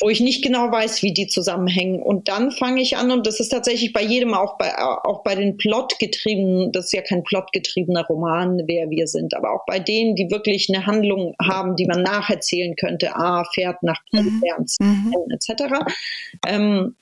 [0.00, 2.02] wo ich nicht genau weiß, wie die zusammenhängen.
[2.02, 5.34] Und dann fange ich an, und das ist tatsächlich bei jedem, auch bei, auch bei
[5.34, 10.16] den Plotgetriebenen, das ist ja kein plotgetriebener Roman, wer wir sind, aber auch bei denen,
[10.16, 15.14] die wirklich eine Handlung haben, die man nacherzählen könnte, ah, fährt nach Präsenz, mhm.
[15.14, 15.30] mhm.
[15.30, 15.62] etc.
[16.46, 16.96] Ähm,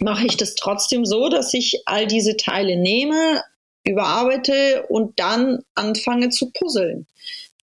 [0.00, 3.42] mache ich das trotzdem so, dass ich all diese Teile nehme,
[3.84, 7.06] überarbeite und dann anfange zu puzzeln.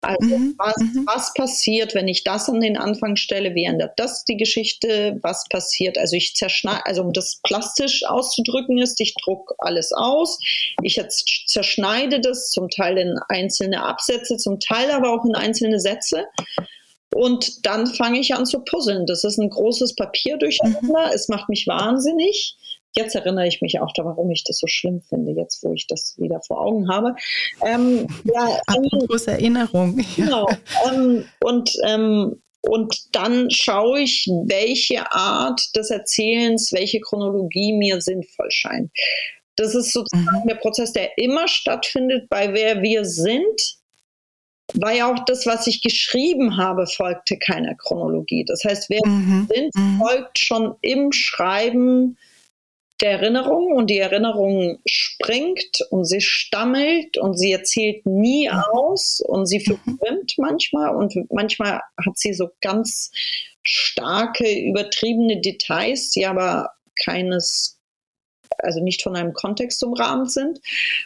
[0.05, 1.05] Also mhm, was, mhm.
[1.07, 3.55] was passiert, wenn ich das an den Anfang stelle?
[3.55, 5.17] Wie ändert das die Geschichte?
[5.23, 5.97] Was passiert?
[5.97, 10.39] Also ich zerschneide, also um das plastisch auszudrücken ist, ich druck alles aus.
[10.83, 15.79] Ich jetzt zerschneide das zum Teil in einzelne Absätze, zum Teil aber auch in einzelne
[15.79, 16.25] Sätze.
[17.15, 19.05] Und dann fange ich an zu puzzeln.
[19.05, 21.07] Das ist ein großes Papier durcheinander.
[21.07, 21.13] Mhm.
[21.13, 22.57] Es macht mich wahnsinnig.
[22.93, 25.87] Jetzt erinnere ich mich auch da, warum ich das so schlimm finde, jetzt wo ich
[25.87, 27.15] das wieder vor Augen habe.
[27.65, 30.05] Ähm, ja, Apropos ähm, Erinnerung.
[30.17, 30.45] Genau.
[30.91, 38.51] Ähm, und, ähm, und dann schaue ich, welche Art des Erzählens, welche Chronologie mir sinnvoll
[38.51, 38.91] scheint.
[39.55, 40.49] Das ist sozusagen mhm.
[40.49, 43.77] der Prozess, der immer stattfindet bei wer wir sind
[44.81, 48.45] weil ja auch das, was ich geschrieben habe, folgte keiner Chronologie.
[48.45, 49.47] Das heißt, wer mhm.
[49.53, 49.97] sind, mhm.
[49.99, 52.17] folgt schon im Schreiben
[53.01, 58.61] der Erinnerung und die Erinnerung springt und sie stammelt und sie erzählt nie mhm.
[58.71, 59.79] aus und sie mhm.
[59.99, 63.11] verwirrt manchmal und manchmal hat sie so ganz
[63.63, 66.69] starke, übertriebene Details, die aber
[67.03, 67.74] keines
[68.59, 70.59] also nicht von einem Kontext umrahmt sind.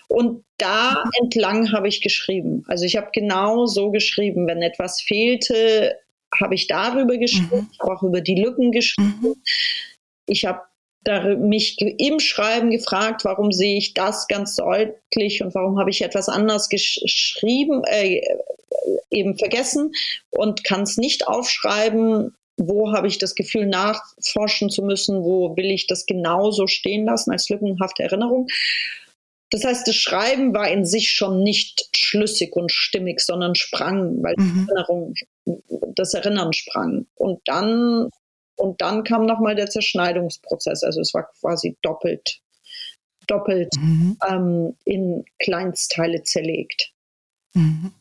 [0.08, 2.64] Und da entlang habe ich geschrieben.
[2.68, 5.98] Also ich habe genau so geschrieben, wenn etwas fehlte,
[6.40, 7.70] habe ich darüber geschrieben, mhm.
[7.72, 9.20] ich habe auch über die Lücken geschrieben.
[9.22, 9.36] Mhm.
[10.26, 10.62] Ich habe
[11.38, 16.30] mich im Schreiben gefragt, warum sehe ich das ganz deutlich und warum habe ich etwas
[16.30, 18.22] anders geschrieben, äh,
[19.10, 19.94] eben vergessen
[20.30, 25.72] und kann es nicht aufschreiben wo habe ich das Gefühl, nachforschen zu müssen, wo will
[25.72, 28.48] ich das genauso stehen lassen als lückenhafte Erinnerung.
[29.50, 34.36] Das heißt, das Schreiben war in sich schon nicht schlüssig und stimmig, sondern sprang, weil
[34.38, 34.68] mhm.
[34.70, 35.14] Erinnerung,
[35.96, 37.08] das Erinnern sprang.
[37.16, 38.10] Und dann,
[38.58, 40.84] und dann kam nochmal der Zerschneidungsprozess.
[40.84, 42.42] Also es war quasi doppelt,
[43.26, 44.18] doppelt mhm.
[44.30, 46.92] ähm, in Kleinstteile zerlegt.
[47.54, 47.94] Mhm.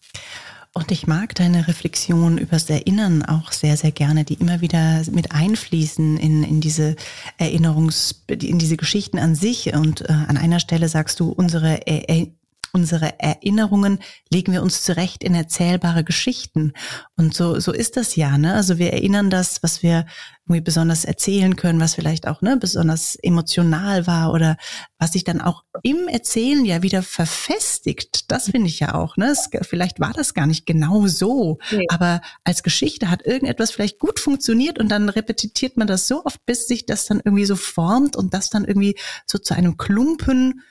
[0.75, 5.33] Und ich mag deine Reflexion übers Erinnern auch sehr, sehr gerne, die immer wieder mit
[5.33, 6.95] einfließen in, in diese
[7.39, 9.75] Erinnerungs, in diese Geschichten an sich.
[9.75, 12.29] Und äh, an einer Stelle sagst du, unsere er
[12.73, 13.99] unsere Erinnerungen
[14.31, 16.73] legen wir uns zurecht in erzählbare Geschichten.
[17.17, 18.55] Und so, so ist das ja, ne?
[18.55, 20.07] Also wir erinnern das, was wir
[20.49, 24.57] irgendwie besonders erzählen können, was vielleicht auch, ne, besonders emotional war oder
[24.99, 28.31] was sich dann auch im Erzählen ja wieder verfestigt.
[28.31, 29.27] Das finde ich ja auch, ne?
[29.27, 31.85] Es, vielleicht war das gar nicht genau so, nee.
[31.91, 36.45] aber als Geschichte hat irgendetwas vielleicht gut funktioniert und dann repetiert man das so oft,
[36.47, 40.63] bis sich das dann irgendwie so formt und das dann irgendwie so zu einem Klumpen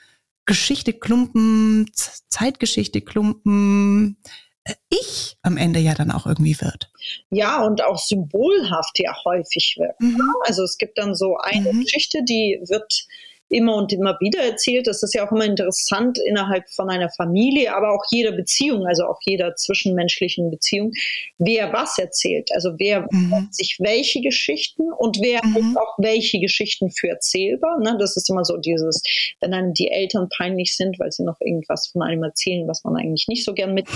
[0.48, 4.16] Geschichte Klumpen, Zeitgeschichte Klumpen,
[4.64, 6.90] äh, ich am Ende ja dann auch irgendwie wird.
[7.28, 10.00] Ja, und auch symbolhaft ja häufig wird.
[10.00, 10.22] Mhm.
[10.46, 11.84] Also es gibt dann so eine mhm.
[11.84, 13.06] Geschichte, die wird
[13.48, 14.86] immer und immer wieder erzählt.
[14.86, 19.04] Das ist ja auch immer interessant innerhalb von einer Familie, aber auch jeder Beziehung, also
[19.04, 20.92] auch jeder zwischenmenschlichen Beziehung,
[21.38, 22.50] wer was erzählt.
[22.54, 23.48] Also wer mhm.
[23.50, 25.76] sich welche Geschichten und wer mhm.
[25.78, 27.78] auch welche Geschichten für erzählbar.
[27.80, 27.96] Ne?
[27.98, 29.02] Das ist immer so dieses,
[29.40, 32.96] wenn einem die Eltern peinlich sind, weil sie noch irgendwas von einem erzählen, was man
[32.96, 33.86] eigentlich nicht so gern mit.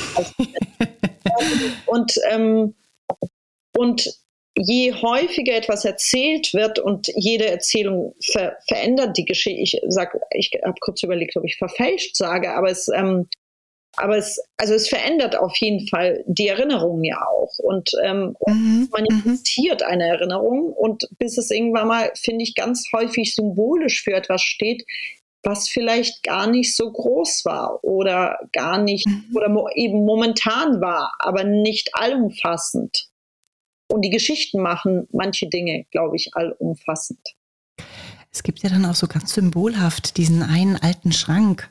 [1.86, 2.74] und ähm,
[3.76, 4.22] und
[4.54, 10.50] je häufiger etwas erzählt wird und jede Erzählung ver verändert die Geschichte, ich sag, ich
[10.64, 13.28] habe kurz überlegt, ob ich verfälscht sage, aber es, ähm,
[13.96, 18.88] aber es, also es verändert auf jeden Fall die Erinnerung ja auch und, ähm, mhm.
[18.90, 19.86] manifestiert mhm.
[19.86, 24.84] eine Erinnerung und bis es irgendwann mal, finde ich, ganz häufig symbolisch für etwas steht,
[25.42, 29.30] was vielleicht gar nicht so groß war oder gar nicht mhm.
[29.34, 33.11] oder mo eben momentan war, aber nicht allumfassend.
[33.88, 37.20] Und die Geschichten machen manche Dinge, glaube ich, allumfassend.
[38.30, 41.70] Es gibt ja dann auch so ganz symbolhaft diesen einen alten Schrank,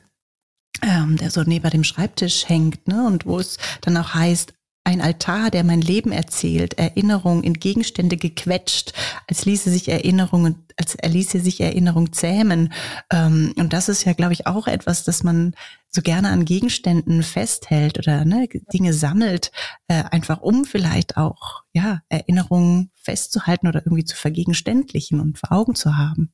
[0.82, 3.04] ähm, der so neben dem Schreibtisch hängt, ne?
[3.04, 8.16] Und wo es dann auch heißt, ein Altar, der mein Leben erzählt, Erinnerung in Gegenstände
[8.16, 8.92] gequetscht,
[9.28, 12.72] als ließe sich Erinnerung, als ließe sich Erinnerung zähmen.
[13.10, 15.54] Ähm, und das ist ja, glaube ich, auch etwas, das man
[15.88, 19.52] so gerne an Gegenständen festhält oder ne, Dinge sammelt,
[19.88, 25.74] äh, einfach um vielleicht auch ja Erinnerungen festzuhalten oder irgendwie zu vergegenständlichen und vor Augen
[25.74, 26.32] zu haben.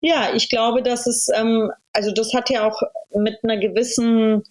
[0.00, 2.80] Ja, ich glaube, dass es, ähm, also das hat ja auch
[3.14, 4.44] mit einer gewissen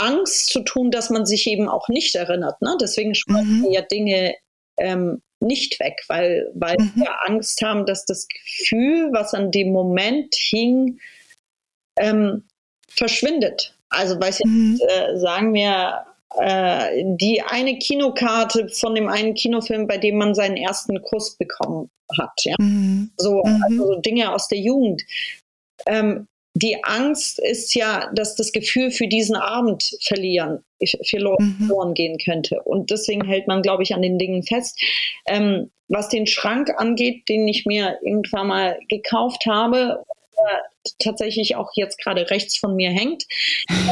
[0.00, 2.60] Angst zu tun, dass man sich eben auch nicht erinnert.
[2.62, 2.76] Ne?
[2.80, 3.62] Deswegen schmeißen mhm.
[3.64, 4.34] wir ja Dinge
[4.78, 6.92] ähm, nicht weg, weil, weil mhm.
[6.96, 11.00] wir Angst haben, dass das Gefühl, was an dem Moment hing,
[11.96, 12.44] ähm,
[12.88, 13.74] verschwindet.
[13.88, 14.78] Also, weiß ich, mhm.
[14.86, 16.04] äh, sagen wir,
[16.38, 21.90] äh, die eine Kinokarte von dem einen Kinofilm, bei dem man seinen ersten Kuss bekommen
[22.18, 22.32] hat.
[22.44, 22.54] Ja?
[22.58, 23.10] Mhm.
[23.16, 23.62] So, mhm.
[23.64, 25.02] also so Dinge aus der Jugend.
[25.86, 30.64] Ähm, die Angst ist ja, dass das Gefühl für diesen Abend verlieren,
[31.08, 31.94] verloren mhm.
[31.94, 32.60] gehen könnte.
[32.62, 34.80] Und deswegen hält man, glaube ich, an den Dingen fest.
[35.26, 40.04] Ähm, was den Schrank angeht, den ich mir irgendwann mal gekauft habe,
[40.36, 43.24] äh, tatsächlich auch jetzt gerade rechts von mir hängt,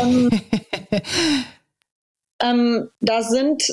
[0.00, 0.30] ähm,
[2.42, 3.72] ähm, da sind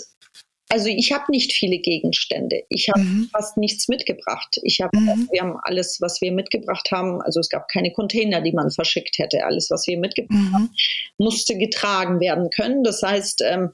[0.70, 2.64] also ich habe nicht viele Gegenstände.
[2.70, 3.30] Ich habe mhm.
[3.32, 4.60] fast nichts mitgebracht.
[4.64, 5.30] Ich habe, mhm.
[5.32, 7.22] wir haben alles, was wir mitgebracht haben.
[7.22, 9.46] Also es gab keine Container, die man verschickt hätte.
[9.46, 10.54] Alles, was wir mitgebracht mhm.
[10.54, 10.70] haben,
[11.18, 12.84] musste getragen werden können.
[12.84, 13.72] Das heißt, ähm,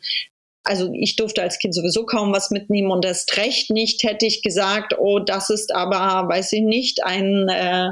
[0.64, 4.44] also ich durfte als Kind sowieso kaum was mitnehmen und erst recht nicht hätte ich
[4.44, 7.90] gesagt, oh, das ist aber, weiß ich nicht, ein äh,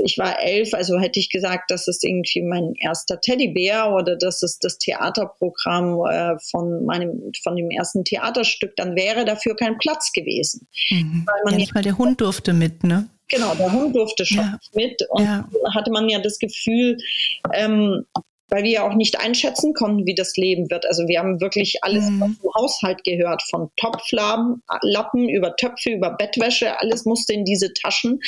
[0.00, 4.42] ich war elf, also hätte ich gesagt, das ist irgendwie mein erster Teddybär oder das
[4.42, 10.12] ist das Theaterprogramm äh, von meinem, von dem ersten Theaterstück, dann wäre dafür kein Platz
[10.12, 10.66] gewesen.
[10.90, 11.26] Mhm.
[11.46, 13.08] ja, nicht mal der Hund durfte mit, ne?
[13.28, 14.58] Genau, der Hund durfte schon ja.
[14.74, 15.48] mit und ja.
[15.74, 16.98] hatte man ja das Gefühl,
[17.54, 18.04] ähm,
[18.52, 20.84] weil wir ja auch nicht einschätzen konnten, wie das Leben wird.
[20.86, 22.20] Also wir haben wirklich alles mhm.
[22.20, 28.20] dem Haushalt gehört, von Topflappen Lappen über Töpfe, über Bettwäsche, alles musste in diese Taschen,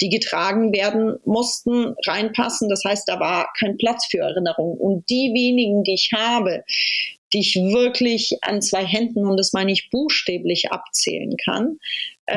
[0.00, 2.68] die getragen werden mussten, reinpassen.
[2.68, 4.76] Das heißt, da war kein Platz für Erinnerungen.
[4.78, 6.64] Und die wenigen, die ich habe,
[7.32, 11.78] die ich wirklich an zwei Händen, und das meine ich buchstäblich, abzählen kann,
[12.26, 12.34] äh,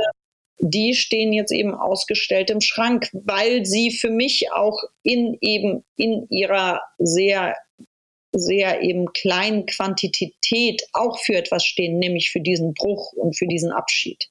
[0.61, 6.27] die stehen jetzt eben ausgestellt im Schrank, weil sie für mich auch in eben in
[6.29, 7.55] ihrer sehr
[8.33, 13.71] sehr eben kleinen Quantität auch für etwas stehen, nämlich für diesen Bruch und für diesen
[13.71, 14.29] Abschied.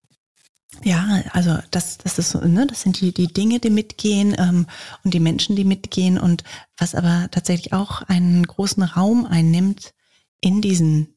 [0.84, 4.66] Ja, also das, das ist ne, das sind die, die Dinge, die mitgehen ähm,
[5.04, 6.44] und die Menschen, die mitgehen und
[6.78, 9.92] was aber tatsächlich auch einen großen Raum einnimmt
[10.40, 11.16] in diesen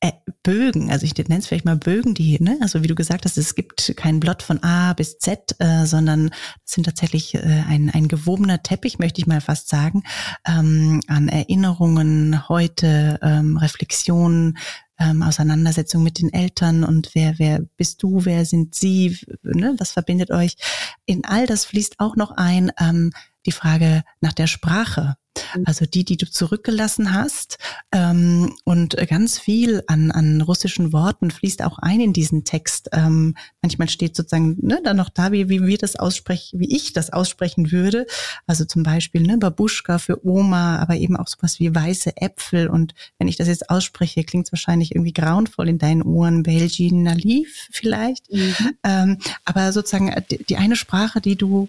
[0.00, 3.24] äh, Bögen, also ich nenne es vielleicht mal Bögen, die, ne, also wie du gesagt
[3.24, 6.30] hast, es gibt kein Blot von A bis Z, äh, sondern
[6.64, 10.02] es sind tatsächlich äh, ein, ein gewobener Teppich, möchte ich mal fast sagen,
[10.46, 14.56] ähm, an Erinnerungen heute, ähm, Reflexionen,
[14.98, 19.92] ähm, Auseinandersetzung mit den Eltern und wer, wer bist du, wer sind sie, ne, was
[19.92, 20.56] verbindet euch.
[21.04, 23.12] In all das fließt auch noch ein ähm,
[23.46, 25.16] die Frage nach der Sprache.
[25.54, 25.64] Mhm.
[25.66, 27.58] Also die, die du zurückgelassen hast.
[27.92, 32.88] Ähm, und ganz viel an, an russischen Worten fließt auch ein in diesen Text.
[32.92, 36.92] Ähm, manchmal steht sozusagen ne, dann noch da, wie, wie wir das aussprechen, wie ich
[36.92, 38.06] das aussprechen würde.
[38.46, 42.68] Also zum Beispiel ne, Babuschka für Oma, aber eben auch sowas wie weiße Äpfel.
[42.68, 46.42] Und wenn ich das jetzt ausspreche, klingt es wahrscheinlich irgendwie grauenvoll in deinen Ohren.
[46.42, 48.32] Belgien Naliv vielleicht.
[48.32, 48.54] Mhm.
[48.84, 51.68] Ähm, aber sozusagen die, die eine Sprache, die du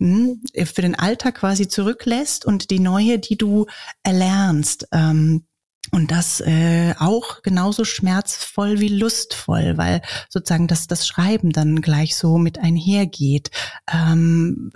[0.00, 3.66] für den Alltag quasi zurücklässt und die neue, die du
[4.02, 4.88] erlernst.
[4.92, 5.44] Ähm,
[5.90, 12.14] Und das äh, auch genauso schmerzvoll wie lustvoll, weil sozusagen das, das Schreiben dann gleich
[12.16, 13.50] so mit einhergeht.
[13.90, 14.70] Ähm,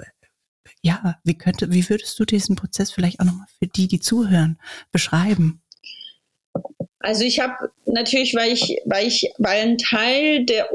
[0.82, 4.58] ja, wie könnte, wie würdest du diesen Prozess vielleicht auch nochmal für die, die zuhören,
[4.90, 5.61] beschreiben?
[7.02, 10.70] Also ich habe natürlich, weil ich, weil ich, weil ein Teil der,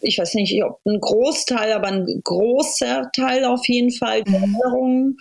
[0.00, 4.54] ich weiß nicht, ob ein Großteil, aber ein großer Teil auf jeden Fall der mhm.
[4.54, 5.18] Erinnerungen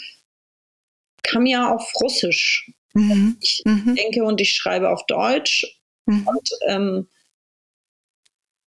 [1.24, 2.72] kam ja auf Russisch.
[2.94, 3.38] Mhm.
[3.42, 3.96] Ich mhm.
[3.96, 5.66] denke und ich schreibe auf Deutsch.
[6.06, 6.28] Mhm.
[6.28, 7.08] Und, ähm,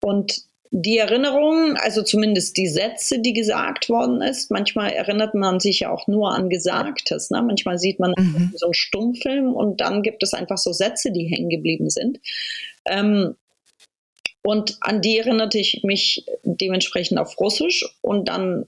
[0.01, 5.79] und die Erinnerungen, also zumindest die Sätze, die gesagt worden ist, manchmal erinnert man sich
[5.79, 7.31] ja auch nur an Gesagtes.
[7.31, 7.41] Ne?
[7.41, 8.53] Manchmal sieht man mhm.
[8.55, 12.19] so einen Stummfilm und dann gibt es einfach so Sätze, die hängen geblieben sind.
[12.85, 13.35] Ähm,
[14.43, 18.67] und an die erinnerte ich mich dementsprechend auf Russisch und dann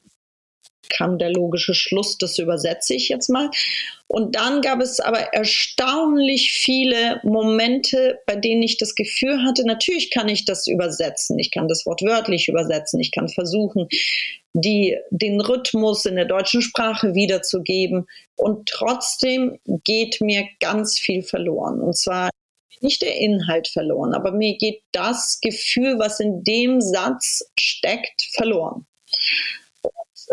[0.90, 3.50] kam der logische Schluss, das übersetze ich jetzt mal.
[4.08, 10.12] Und dann gab es aber erstaunlich viele Momente, bei denen ich das Gefühl hatte, natürlich
[10.12, 13.88] kann ich das übersetzen, ich kann das wortwörtlich übersetzen, ich kann versuchen,
[14.54, 18.08] die, den Rhythmus in der deutschen Sprache wiederzugeben.
[18.36, 21.80] Und trotzdem geht mir ganz viel verloren.
[21.80, 22.30] Und zwar
[22.82, 28.88] nicht der Inhalt verloren, aber mir geht das Gefühl, was in dem Satz steckt, verloren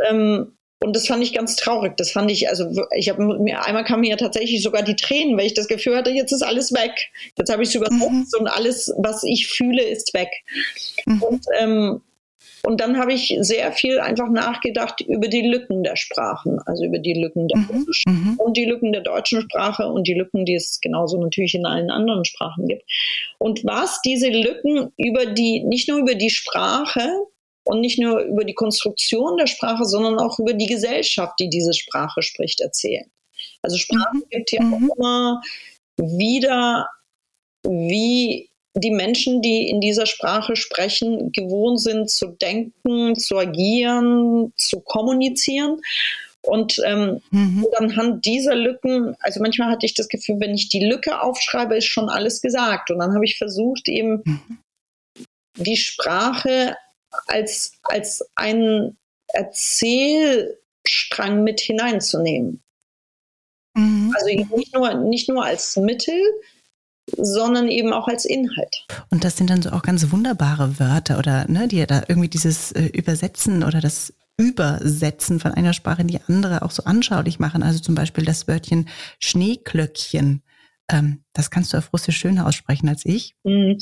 [0.09, 1.97] ähm, und das fand ich ganz traurig.
[1.97, 5.37] Das fand ich, also ich habe mir einmal kam mir ja tatsächlich sogar die Tränen,
[5.37, 6.93] weil ich das Gefühl hatte, jetzt ist alles weg.
[7.37, 8.01] Jetzt habe ich es übersetzt
[8.35, 8.41] mhm.
[8.41, 10.31] und alles, was ich fühle, ist weg.
[11.05, 11.23] Mhm.
[11.23, 12.01] Und, ähm,
[12.63, 16.99] und dann habe ich sehr viel einfach nachgedacht über die Lücken der Sprachen, also über
[16.99, 17.87] die Lücken der mhm.
[18.07, 18.35] mhm.
[18.39, 21.91] und die Lücken der deutschen Sprache und die Lücken, die es genauso natürlich in allen
[21.91, 22.85] anderen Sprachen gibt.
[23.39, 27.09] Und was diese Lücken über die, nicht nur über die Sprache,
[27.69, 31.75] und nicht nur über die Konstruktion der Sprache, sondern auch über die Gesellschaft, die diese
[31.75, 33.11] Sprache spricht, erzählen.
[33.61, 34.25] Also Sprache mhm.
[34.31, 34.75] gibt ja mhm.
[34.75, 35.43] auch immer
[35.99, 36.89] wieder,
[37.65, 44.81] wie die Menschen, die in dieser Sprache sprechen, gewohnt sind zu denken, zu agieren, zu
[44.81, 45.83] kommunizieren.
[46.41, 47.67] Und ähm, mhm.
[47.77, 51.85] anhand dieser Lücken, also manchmal hatte ich das Gefühl, wenn ich die Lücke aufschreibe, ist
[51.85, 52.91] schon alles gesagt.
[52.91, 54.59] Und dann habe ich versucht, eben mhm.
[55.57, 56.75] die Sprache
[57.27, 58.97] als, als einen
[59.29, 62.63] Erzählstrang mit hineinzunehmen.
[63.75, 64.15] Mhm.
[64.17, 66.19] Also nicht nur, nicht nur als Mittel,
[67.17, 68.87] sondern eben auch als Inhalt.
[69.11, 72.29] Und das sind dann so auch ganz wunderbare Wörter oder ne, die ja da irgendwie
[72.29, 77.39] dieses äh, Übersetzen oder das Übersetzen von einer Sprache in die andere auch so anschaulich
[77.39, 77.63] machen.
[77.63, 78.89] Also zum Beispiel das Wörtchen
[79.19, 80.43] Schneeklöckchen.
[80.91, 83.35] Ähm, das kannst du auf Russisch schöner aussprechen als ich.
[83.43, 83.73] Mm,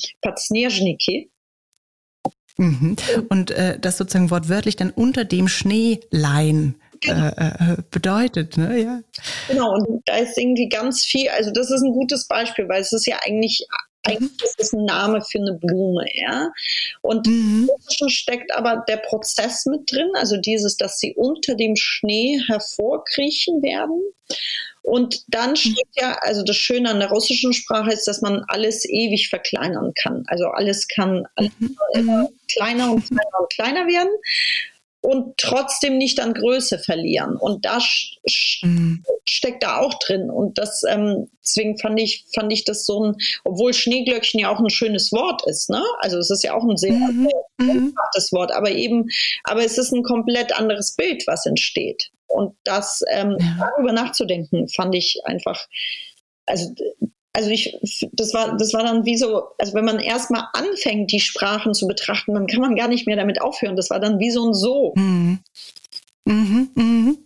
[2.56, 2.96] Mhm.
[3.28, 7.26] Und äh, das sozusagen wortwörtlich dann unter dem Schneelein genau.
[7.28, 8.78] äh, äh, bedeutet, ne?
[8.78, 9.00] Ja.
[9.48, 12.92] Genau, und da ist irgendwie ganz viel, also das ist ein gutes Beispiel, weil es
[12.92, 13.66] ist ja eigentlich
[14.06, 16.50] eigentlich ist es ein Name für eine Blume, ja.
[17.02, 17.68] Und mhm.
[18.08, 24.00] steckt aber der Prozess mit drin, also dieses, dass sie unter dem Schnee hervorkriechen werden.
[24.82, 25.56] Und dann mhm.
[25.56, 29.92] steht ja, also das Schöne an der russischen Sprache ist, dass man alles ewig verkleinern
[30.00, 30.24] kann.
[30.28, 31.76] Also alles kann alles mhm.
[31.94, 34.12] immer kleiner und kleiner und kleiner werden
[35.06, 37.36] und trotzdem nicht an Größe verlieren.
[37.36, 37.84] Und das
[38.62, 39.04] mhm.
[39.28, 40.30] steckt da auch drin.
[40.30, 44.58] Und das, ähm, deswegen fand ich, fand ich das so ein, obwohl Schneeglöckchen ja auch
[44.58, 45.80] ein schönes Wort ist, ne?
[46.00, 47.28] Also es ist ja auch ein sehr mhm.
[47.60, 49.08] einfaches Wort, aber eben,
[49.44, 52.10] aber es ist ein komplett anderes Bild, was entsteht.
[52.26, 53.70] Und das ähm, ja.
[53.70, 55.68] darüber nachzudenken, fand ich einfach,
[56.46, 56.74] also
[57.36, 57.76] also ich,
[58.12, 61.86] das war, das war dann wie so, also wenn man erstmal anfängt, die Sprachen zu
[61.86, 63.76] betrachten, dann kann man gar nicht mehr damit aufhören.
[63.76, 64.94] Das war dann wie so ein So.
[64.96, 65.40] Mhm.
[66.24, 67.18] Mhm, mhm.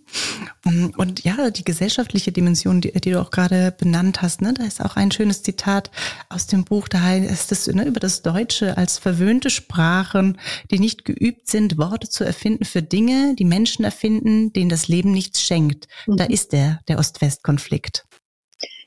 [0.96, 4.84] Und ja, die gesellschaftliche Dimension, die, die, du auch gerade benannt hast, ne, da ist
[4.84, 5.90] auch ein schönes Zitat
[6.28, 10.38] aus dem Buch, da heißt es ne, über das Deutsche als verwöhnte Sprachen,
[10.70, 15.12] die nicht geübt sind, Worte zu erfinden für Dinge, die Menschen erfinden, denen das Leben
[15.12, 15.86] nichts schenkt.
[16.06, 16.16] Mhm.
[16.16, 18.04] Da ist der, der Ost-West-Konflikt.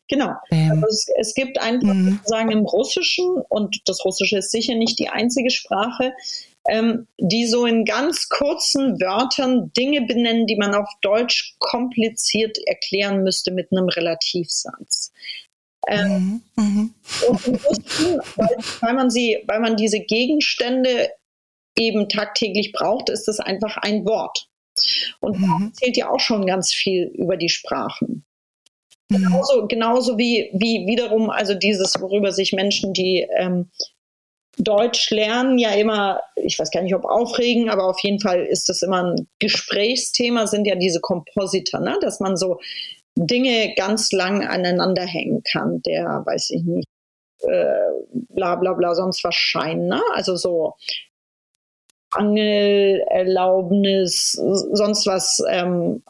[0.08, 0.32] Genau.
[0.52, 0.72] Ähm.
[0.72, 2.18] Also es, es, gibt einfach mhm.
[2.18, 6.14] sozusagen im Russischen, und das Russische ist sicher nicht die einzige Sprache,
[6.68, 13.24] ähm, die so in ganz kurzen Wörtern Dinge benennen, die man auf Deutsch kompliziert erklären
[13.24, 15.12] müsste mit einem Relativsatz.
[15.88, 16.64] Ähm, mhm.
[16.64, 16.94] mhm.
[17.28, 21.10] Russischen, weil, weil, man sie, weil man diese Gegenstände
[21.78, 24.48] eben tagtäglich braucht, ist das einfach ein Wort.
[25.20, 25.72] Und mhm.
[25.74, 28.26] zählt ja auch schon ganz viel über die Sprachen.
[29.14, 33.70] Genauso, genauso wie, wie wiederum, also dieses, worüber sich Menschen, die ähm,
[34.58, 38.68] Deutsch lernen, ja immer, ich weiß gar nicht, ob aufregen, aber auf jeden Fall ist
[38.70, 41.98] das immer ein Gesprächsthema, sind ja diese Kompositer, ne?
[42.02, 42.60] dass man so
[43.16, 45.82] Dinge ganz lang aneinander hängen kann.
[45.84, 46.88] Der, weiß ich nicht,
[47.42, 47.92] äh,
[48.30, 50.02] bla bla bla sonst was Schein, ne?
[50.14, 50.74] Also so
[52.12, 55.42] Angelerlaubnis, sonst was.
[55.50, 56.04] Ähm,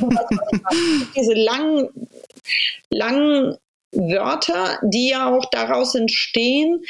[1.16, 1.88] diese langen,
[2.90, 3.56] langen
[3.92, 6.84] Wörter, die ja auch daraus entstehen,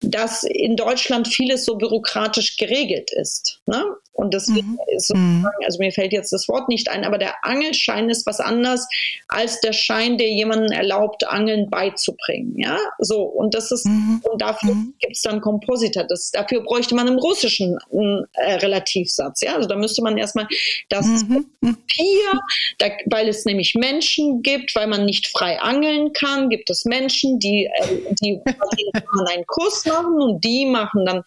[0.00, 3.60] dass in Deutschland vieles so bürokratisch geregelt ist.
[3.66, 3.84] Ne?
[4.18, 4.78] Und deswegen mhm.
[4.96, 5.64] ist sozusagen, mhm.
[5.64, 8.88] also mir fällt jetzt das Wort nicht ein, aber der Angelschein ist was anderes
[9.28, 12.58] als der Schein, der jemanden erlaubt, Angeln beizubringen.
[12.58, 13.22] Ja, so.
[13.22, 14.20] Und das ist, mhm.
[14.28, 14.94] und dafür mhm.
[14.98, 16.02] gibt es dann Kompositor.
[16.02, 19.42] Das, dafür bräuchte man im Russischen einen äh, Relativsatz.
[19.42, 20.48] Ja, also da müsste man erstmal
[20.88, 21.46] das mhm.
[21.60, 21.76] mhm.
[21.76, 22.40] Papier,
[22.78, 27.38] da, weil es nämlich Menschen gibt, weil man nicht frei angeln kann, gibt es Menschen,
[27.38, 28.40] die, äh, die
[29.30, 31.22] einen Kurs machen und die machen dann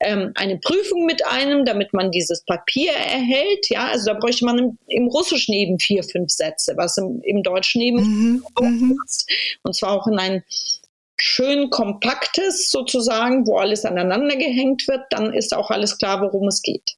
[0.00, 3.68] ähm, eine Prüfung mit einem, damit man diese dieses Papier erhält.
[3.68, 7.42] Ja, also da bräuchte man im, im Russischen eben vier, fünf Sätze, was im, im
[7.42, 8.98] Deutschen eben mhm, mhm.
[9.62, 10.42] und zwar auch in ein
[11.16, 16.62] schön kompaktes sozusagen, wo alles aneinander gehängt wird, dann ist auch alles klar, worum es
[16.62, 16.96] geht.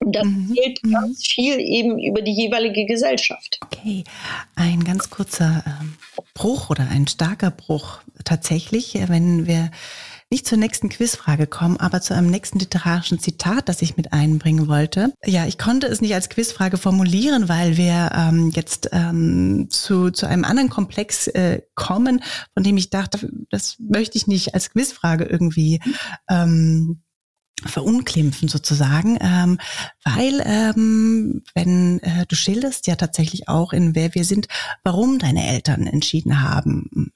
[0.00, 0.54] Und das mhm.
[0.54, 0.92] gilt mhm.
[0.92, 3.58] ganz viel eben über die jeweilige Gesellschaft.
[3.64, 4.04] Okay,
[4.54, 5.96] ein ganz kurzer ähm,
[6.34, 9.70] Bruch oder ein starker Bruch tatsächlich, wenn wir
[10.30, 14.68] nicht zur nächsten Quizfrage kommen, aber zu einem nächsten literarischen Zitat, das ich mit einbringen
[14.68, 15.12] wollte.
[15.24, 20.26] Ja, ich konnte es nicht als Quizfrage formulieren, weil wir ähm, jetzt ähm, zu, zu
[20.26, 22.22] einem anderen Komplex äh, kommen,
[22.52, 25.80] von dem ich dachte, das möchte ich nicht als Quizfrage irgendwie
[26.28, 27.02] ähm,
[27.64, 29.58] verunglimpfen sozusagen, ähm,
[30.04, 34.46] weil ähm, wenn äh, du schilderst ja tatsächlich auch in wer wir sind,
[34.84, 37.12] warum deine Eltern entschieden haben,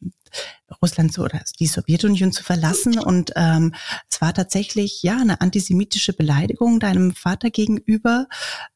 [0.83, 2.99] Russland zu, oder die Sowjetunion zu verlassen.
[2.99, 3.75] Und ähm,
[4.11, 8.27] es war tatsächlich ja eine antisemitische Beleidigung deinem Vater gegenüber.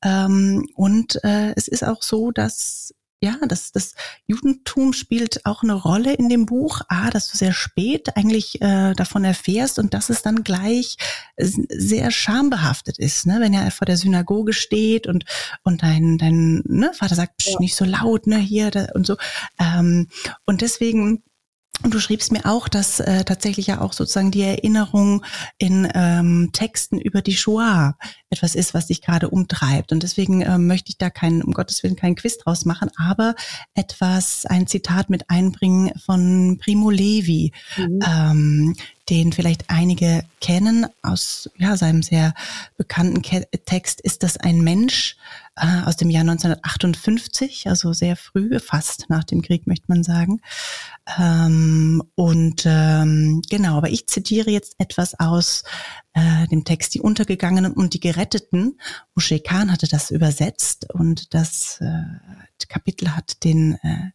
[0.02, 3.94] Ähm, und äh, es ist auch so, dass ja, das, das
[4.26, 6.82] Judentum spielt auch eine Rolle in dem Buch.
[6.88, 10.96] Ah, dass du sehr spät eigentlich äh, davon erfährst und dass es dann gleich
[11.38, 13.38] sehr schambehaftet ist, ne?
[13.40, 15.24] wenn er vor der Synagoge steht und
[15.62, 17.58] und dein dein ne, Vater sagt ja.
[17.58, 19.16] nicht so laut, ne hier da, und so.
[19.58, 20.08] Ähm,
[20.44, 21.22] und deswegen
[21.82, 25.24] und du schriebst mir auch, dass äh, tatsächlich ja auch sozusagen die Erinnerung
[25.58, 27.96] in ähm, Texten über die Shoah
[28.30, 29.92] etwas ist, was dich gerade umtreibt.
[29.92, 33.34] Und deswegen äh, möchte ich da keinen, um Gottes Willen, keinen Quiz draus machen, aber
[33.74, 38.00] etwas, ein Zitat mit einbringen von Primo Levi, mhm.
[38.06, 38.76] ähm,
[39.08, 42.34] den vielleicht einige kennen aus ja, seinem sehr
[42.76, 45.16] bekannten Ke Text, ist das ein Mensch
[45.56, 50.40] äh, aus dem Jahr 1958, also sehr früh, fast nach dem Krieg, möchte man sagen.
[51.18, 55.64] Ähm, und ähm, genau, aber ich zitiere jetzt etwas aus
[56.12, 58.78] äh, dem Text Die Untergegangenen und die Geretteten.
[59.14, 64.10] Moshe Khan hatte das übersetzt und das äh, Kapitel hat den äh,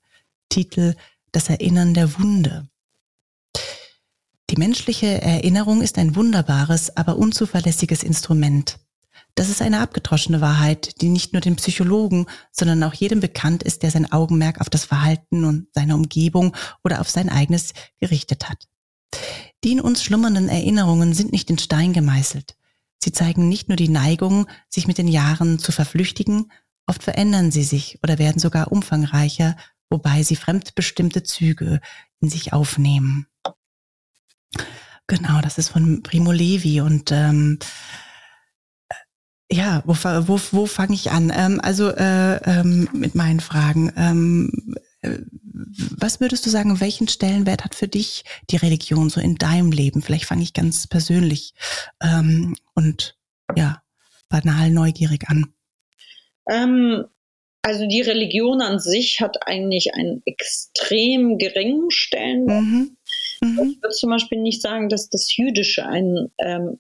[0.49, 0.95] Titel
[1.31, 2.69] Das Erinnern der Wunde.
[4.51, 8.80] Die menschliche Erinnerung ist ein wunderbares, aber unzuverlässiges Instrument.
[9.35, 13.83] Das ist eine abgedroschene Wahrheit, die nicht nur den Psychologen, sondern auch jedem bekannt ist,
[13.83, 18.67] der sein Augenmerk auf das Verhalten und seine Umgebung oder auf sein eigenes gerichtet hat.
[19.63, 22.55] Die in uns schlummernden Erinnerungen sind nicht in Stein gemeißelt.
[23.03, 26.51] Sie zeigen nicht nur die Neigung, sich mit den Jahren zu verflüchtigen,
[26.87, 29.55] oft verändern sie sich oder werden sogar umfangreicher,
[29.89, 31.79] wobei sie fremdbestimmte Züge
[32.19, 33.27] in sich aufnehmen.
[35.07, 37.59] Genau, das ist von Primo Levi und ähm,
[39.51, 41.31] ja, wo, wo, wo fange ich an?
[41.35, 43.91] Ähm, also äh, ähm, mit meinen Fragen.
[43.97, 45.19] Ähm, äh,
[45.97, 50.01] was würdest du sagen, welchen Stellenwert hat für dich die Religion so in deinem Leben?
[50.01, 51.53] Vielleicht fange ich ganz persönlich
[52.01, 53.17] ähm, und
[53.55, 53.81] ja,
[54.29, 55.53] banal neugierig an.
[56.49, 57.05] Ähm,
[57.61, 62.61] also die Religion an sich hat eigentlich einen extrem geringen Stellenwert.
[62.61, 62.97] Mhm.
[63.41, 63.69] Mhm.
[63.69, 66.79] Ich würde zum Beispiel nicht sagen, dass das Jüdische einen ähm,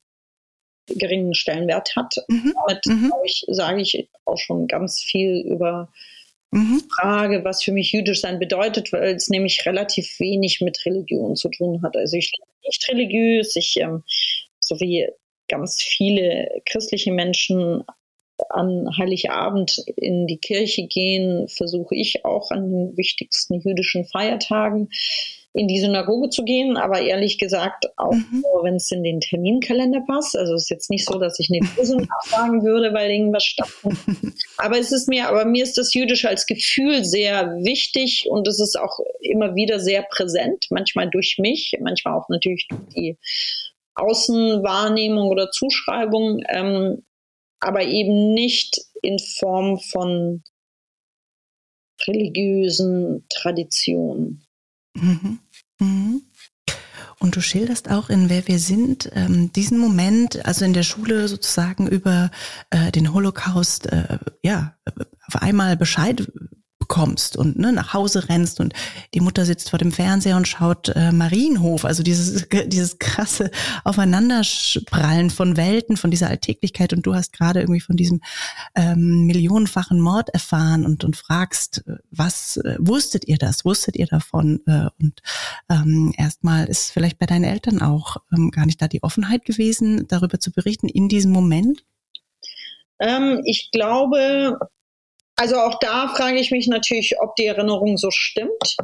[0.95, 2.15] geringen Stellenwert hat.
[2.27, 2.53] Mhm.
[2.65, 3.11] Damit mhm.
[3.25, 5.91] ich, sage ich auch schon ganz viel über
[6.51, 6.83] mhm.
[6.99, 11.49] Frage, was für mich jüdisch sein bedeutet, weil es nämlich relativ wenig mit Religion zu
[11.49, 11.95] tun hat.
[11.95, 14.03] Also ich bin nicht religiös, ich ähm,
[14.59, 15.07] so wie
[15.47, 17.83] ganz viele christliche Menschen
[18.49, 24.89] an Heiligabend in die Kirche gehen, versuche ich auch an den wichtigsten jüdischen Feiertagen
[25.53, 28.41] in die Synagoge zu gehen, aber ehrlich gesagt auch mhm.
[28.41, 30.37] nur, wenn es in den Terminkalender passt.
[30.37, 34.33] Also es ist jetzt nicht so, dass ich eine Prüfung absagen würde, weil irgendwas stattfindet.
[34.57, 38.61] aber es ist mir, aber mir ist das Jüdische als Gefühl sehr wichtig und es
[38.61, 43.17] ist auch immer wieder sehr präsent, manchmal durch mich, manchmal auch natürlich durch die
[43.95, 47.03] Außenwahrnehmung oder Zuschreibung, ähm,
[47.59, 50.43] aber eben nicht in Form von
[52.07, 54.47] religiösen Traditionen.
[54.93, 55.39] Mhm.
[55.79, 56.21] Mhm.
[57.19, 61.27] Und du schilderst auch in Wer wir sind ähm, diesen Moment, also in der Schule
[61.27, 62.31] sozusagen über
[62.71, 64.75] äh, den Holocaust, äh, ja,
[65.27, 66.27] auf einmal Bescheid
[66.87, 68.73] kommst und ne, nach Hause rennst und
[69.13, 73.51] die Mutter sitzt vor dem Fernseher und schaut äh, Marienhof, also dieses, dieses krasse
[73.83, 76.93] Aufeinanderprallen von Welten, von dieser Alltäglichkeit.
[76.93, 78.21] Und du hast gerade irgendwie von diesem
[78.75, 84.07] ähm, millionenfachen Mord erfahren und, und fragst, äh, was äh, wusstet ihr das, wusstet ihr
[84.07, 84.61] davon?
[84.65, 85.21] Äh, und
[85.69, 90.07] ähm, erstmal ist vielleicht bei deinen Eltern auch ähm, gar nicht da die Offenheit gewesen,
[90.07, 91.83] darüber zu berichten in diesem Moment?
[92.99, 94.59] Ähm, ich glaube,
[95.41, 98.77] also auch da frage ich mich natürlich, ob die Erinnerung so stimmt.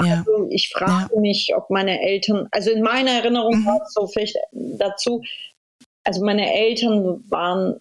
[0.00, 0.18] Ja.
[0.18, 1.20] Also ich frage ja.
[1.20, 3.66] mich, ob meine Eltern, also in meiner Erinnerung mhm.
[3.66, 5.22] war es so vielleicht dazu,
[6.02, 7.78] also meine Eltern waren,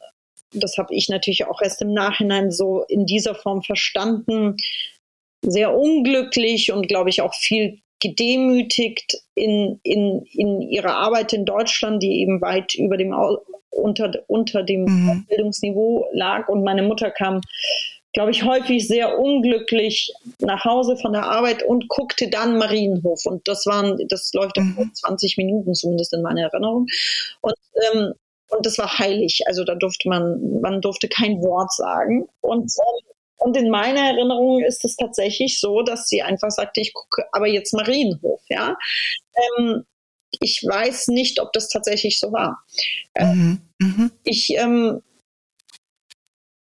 [0.52, 4.58] das habe ich natürlich auch erst im Nachhinein so in dieser Form verstanden,
[5.42, 12.02] sehr unglücklich und glaube ich auch viel gedemütigt in, in, in ihrer Arbeit in Deutschland,
[12.02, 13.14] die eben weit über dem
[13.70, 15.26] unter, unter dem mhm.
[15.28, 16.48] Bildungsniveau lag.
[16.48, 17.42] Und meine Mutter kam,
[18.14, 23.26] glaube ich, häufig sehr unglücklich nach Hause von der Arbeit und guckte dann Marienhof.
[23.26, 24.92] Und das waren, das läuft mhm.
[24.94, 26.88] 20 Minuten zumindest in meiner Erinnerung.
[27.42, 27.56] Und
[27.94, 28.14] ähm,
[28.50, 29.42] und das war heilig.
[29.48, 32.28] Also da durfte man, man durfte kein Wort sagen.
[32.42, 36.94] Und, ähm, und in meiner Erinnerung ist es tatsächlich so, dass sie einfach sagte, ich
[36.94, 38.78] gucke aber jetzt Marienhof, ja.
[39.58, 39.86] Ähm,
[40.42, 42.64] ich weiß nicht, ob das tatsächlich so war.
[43.14, 43.62] Äh, mhm.
[43.80, 44.12] Mhm.
[44.24, 45.02] Ich, ähm,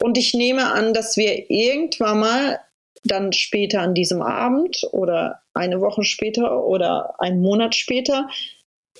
[0.02, 2.60] und ich nehme an, dass wir irgendwann mal
[3.04, 8.28] dann später an diesem Abend oder eine Woche später oder einen Monat später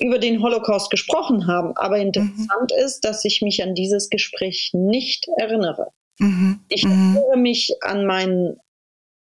[0.00, 1.76] über den Holocaust gesprochen haben.
[1.76, 2.84] Aber interessant mhm.
[2.84, 5.92] ist, dass ich mich an dieses Gespräch nicht erinnere.
[6.18, 6.60] Mhm.
[6.68, 7.16] Ich mhm.
[7.16, 8.56] erinnere mich an meinen,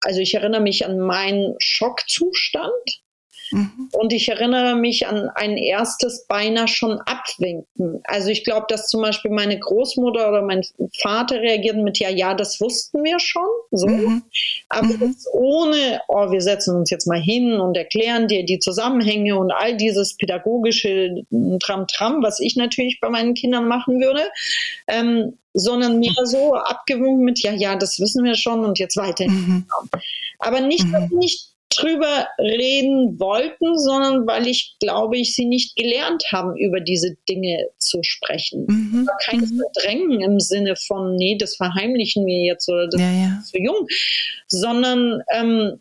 [0.01, 3.03] also ich erinnere mich an meinen Schockzustand.
[3.51, 3.89] Mhm.
[3.91, 8.01] Und ich erinnere mich an ein erstes beinahe schon Abwinken.
[8.03, 10.63] Also ich glaube, dass zum Beispiel meine Großmutter oder mein
[11.01, 13.47] Vater reagierten mit, ja, ja, das wussten wir schon.
[13.71, 13.87] So.
[13.87, 14.23] Mhm.
[14.69, 15.15] Aber mhm.
[15.33, 19.75] ohne, oh, wir setzen uns jetzt mal hin und erklären dir die Zusammenhänge und all
[19.75, 21.23] dieses pädagogische
[21.59, 24.23] Tram-Tram, was ich natürlich bei meinen Kindern machen würde.
[24.87, 29.27] Ähm, sondern mehr so abgewunken mit, ja, ja, das wissen wir schon und jetzt weiter.
[29.27, 29.65] Mhm.
[30.39, 31.09] Aber nicht, mhm.
[31.11, 37.15] nicht drüber reden wollten, sondern weil ich glaube, ich sie nicht gelernt haben, über diese
[37.27, 38.65] Dinge zu sprechen.
[38.67, 39.09] Mhm.
[39.23, 39.61] Kein mhm.
[39.73, 43.39] Verdrängen im Sinne von, nee, das verheimlichen wir jetzt oder das ja, ja.
[43.39, 43.87] ist zu jung,
[44.47, 45.79] sondern ähm,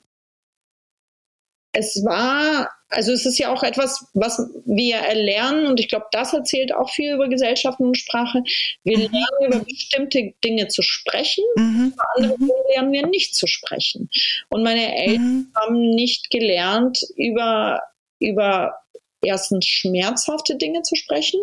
[1.73, 6.33] es war, also es ist ja auch etwas, was wir erlernen und ich glaube, das
[6.33, 8.43] erzählt auch viel über Gesellschaften und Sprache.
[8.83, 9.13] Wir mhm.
[9.13, 11.93] lernen über bestimmte Dinge zu sprechen, mhm.
[11.95, 12.47] über andere mhm.
[12.47, 14.11] Dinge lernen wir nicht zu sprechen.
[14.49, 15.53] Und meine Eltern mhm.
[15.55, 17.81] haben nicht gelernt, über,
[18.19, 18.75] über
[19.23, 21.41] erstens schmerzhafte Dinge zu sprechen,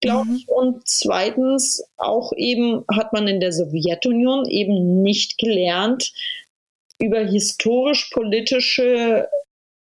[0.00, 0.46] glaube ich.
[0.46, 0.52] Mhm.
[0.54, 6.12] Und zweitens auch eben hat man in der Sowjetunion eben nicht gelernt,
[7.00, 9.28] über historisch-politische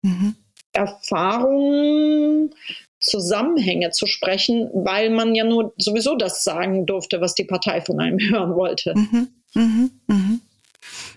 [0.01, 0.35] mhm.
[0.73, 2.53] Erfahrungen,
[2.99, 7.99] Zusammenhänge zu sprechen, weil man ja nur sowieso das sagen durfte, was die Partei von
[7.99, 8.93] einem hören wollte.
[8.95, 9.27] Mhm.
[9.53, 9.91] Mhm.
[10.07, 10.41] Mhm.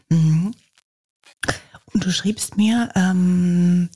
[0.08, 0.54] mhm.
[1.92, 3.88] Und du schriebst mir, ähm,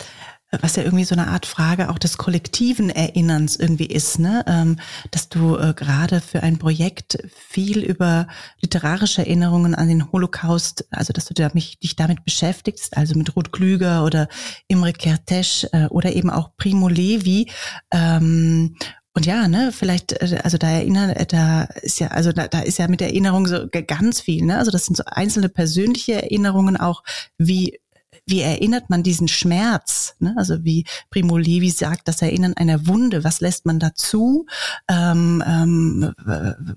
[0.60, 4.44] was ja irgendwie so eine Art Frage auch des kollektiven Erinnerns irgendwie ist, ne?
[4.46, 4.78] Ähm,
[5.10, 8.28] dass du äh, gerade für ein Projekt viel über
[8.60, 14.04] literarische Erinnerungen an den Holocaust, also dass du dich damit beschäftigst, also mit Ruth Klüger
[14.04, 14.28] oder
[14.68, 17.50] Imre Kertész äh, oder eben auch Primo Levi.
[17.90, 18.76] Ähm,
[19.16, 22.78] und ja, ne, vielleicht, äh, also da erinnern, da ist ja, also da, da ist
[22.78, 24.58] ja mit Erinnerung so ganz viel, ne?
[24.58, 27.04] Also das sind so einzelne persönliche Erinnerungen auch,
[27.38, 27.78] wie
[28.26, 30.16] wie erinnert man diesen Schmerz?
[30.18, 30.34] Ne?
[30.36, 34.46] Also wie Primo Levi sagt, das Erinnern einer Wunde, was lässt man dazu?
[34.88, 36.12] Ähm, ähm,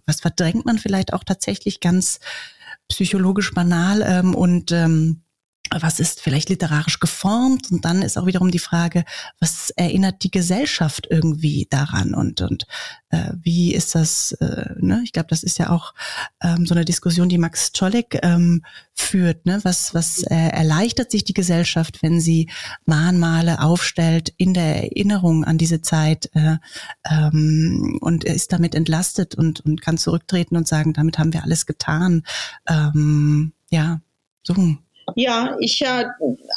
[0.05, 2.19] was verdrängt man vielleicht auch tatsächlich ganz
[2.89, 5.23] psychologisch banal ähm, und ähm,
[5.71, 9.03] was ist vielleicht literarisch geformt und dann ist auch wiederum die Frage,
[9.39, 12.65] was erinnert die Gesellschaft irgendwie daran und und
[13.09, 14.33] äh, wie ist das?
[14.33, 15.01] Äh, ne?
[15.03, 15.93] Ich glaube, das ist ja auch
[16.41, 18.63] ähm, so eine Diskussion, die Max Czolek ähm,
[18.93, 19.45] führt.
[19.45, 19.59] Ne?
[19.63, 22.49] Was was äh, erleichtert sich die Gesellschaft, wenn sie
[22.85, 26.57] Mahnmale aufstellt in der Erinnerung an diese Zeit äh,
[27.09, 31.65] ähm, und ist damit entlastet und und kann zurücktreten und sagen, damit haben wir alles
[31.65, 32.23] getan.
[32.67, 34.01] Ähm, ja,
[34.43, 34.77] so.
[35.15, 36.11] Ja, ich ja,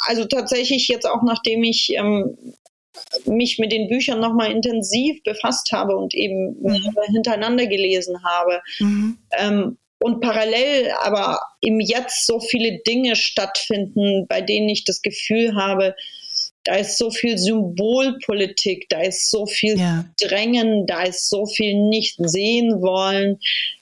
[0.06, 2.36] also tatsächlich jetzt auch nachdem ich ähm,
[3.24, 6.96] mich mit den Büchern nochmal intensiv befasst habe und eben mhm.
[7.12, 8.60] hintereinander gelesen habe.
[8.78, 9.18] Mhm.
[9.38, 15.54] Ähm, und parallel aber im Jetzt so viele Dinge stattfinden, bei denen ich das Gefühl
[15.54, 15.94] habe,
[16.64, 20.04] da ist so viel Symbolpolitik, da ist so viel ja.
[20.20, 23.40] Drängen, da ist so viel nicht sehen wollen.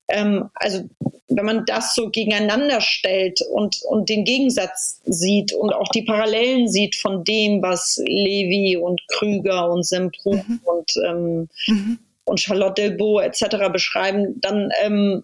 [0.09, 0.89] Ähm, also
[1.29, 6.69] wenn man das so gegeneinander stellt und, und den Gegensatz sieht und auch die Parallelen
[6.69, 10.61] sieht von dem, was Levi und Krüger und Semprou mhm.
[10.65, 11.99] und, ähm, mhm.
[12.25, 13.71] und Charlotte Delbo etc.
[13.71, 15.23] beschreiben, dann ähm,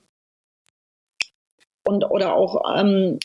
[1.85, 3.19] und oder auch ähm,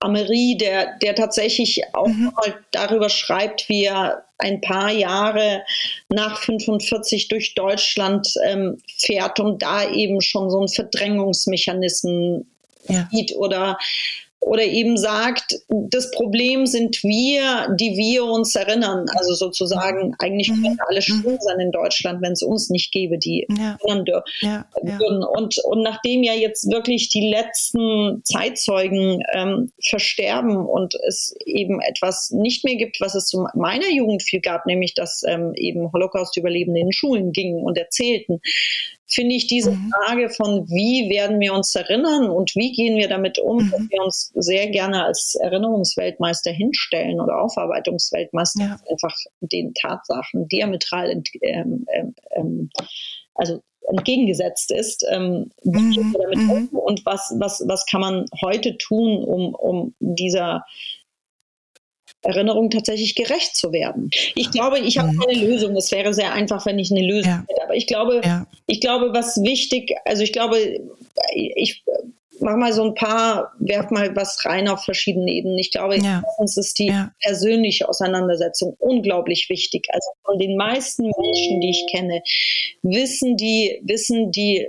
[0.00, 2.32] Amery, der, der tatsächlich auch mhm.
[2.34, 5.62] mal darüber schreibt, wie er ein paar Jahre
[6.08, 12.44] nach 45 durch Deutschland ähm, fährt und da eben schon so ein Verdrängungsmechanismus
[12.88, 13.08] ja.
[13.10, 13.78] sieht oder
[14.40, 19.06] oder eben sagt, das Problem sind wir, die wir uns erinnern.
[19.16, 20.62] Also sozusagen, eigentlich mhm.
[20.62, 21.20] könnte alles mhm.
[21.20, 23.76] schlimm sein in Deutschland, wenn es uns nicht gäbe, die ja.
[23.82, 24.04] erinnern
[24.40, 24.66] ja.
[24.82, 25.24] würden.
[25.24, 32.30] Und, und nachdem ja jetzt wirklich die letzten Zeitzeugen ähm, versterben und es eben etwas
[32.30, 36.80] nicht mehr gibt, was es zu meiner Jugend viel gab, nämlich dass ähm, eben Holocaust-Überlebende
[36.80, 38.40] in Schulen gingen und erzählten,
[39.06, 39.92] finde ich diese mhm.
[39.92, 43.70] Frage von, wie werden wir uns erinnern und wie gehen wir damit um, mhm.
[43.70, 48.80] dass wir uns sehr gerne als Erinnerungsweltmeister hinstellen oder Aufarbeitungsweltmeister, ja.
[48.90, 52.70] einfach den Tatsachen diametral ent, ähm, ähm, ähm,
[53.34, 55.06] also entgegengesetzt ist.
[55.08, 55.90] Ähm, wie mhm.
[55.92, 56.50] gehen wir damit mhm.
[56.50, 60.64] um und was, was, was kann man heute tun, um, um dieser
[62.26, 64.10] Erinnerung tatsächlich gerecht zu werden.
[64.34, 65.20] Ich glaube, ich habe mhm.
[65.20, 65.76] keine Lösung.
[65.76, 67.44] Es wäre sehr einfach, wenn ich eine Lösung ja.
[67.48, 67.62] hätte.
[67.62, 68.46] Aber ich glaube, ja.
[68.66, 70.58] ich glaube, was wichtig, also ich glaube,
[71.34, 71.82] ich
[72.40, 75.58] mach mal so ein paar, werf mal was rein auf verschiedene Ebenen.
[75.58, 76.22] Ich glaube, ja.
[76.24, 77.12] erstens ist die ja.
[77.20, 79.86] persönliche Auseinandersetzung unglaublich wichtig.
[79.90, 82.22] Also von den meisten Menschen, die ich kenne,
[82.82, 84.68] wissen die, wissen die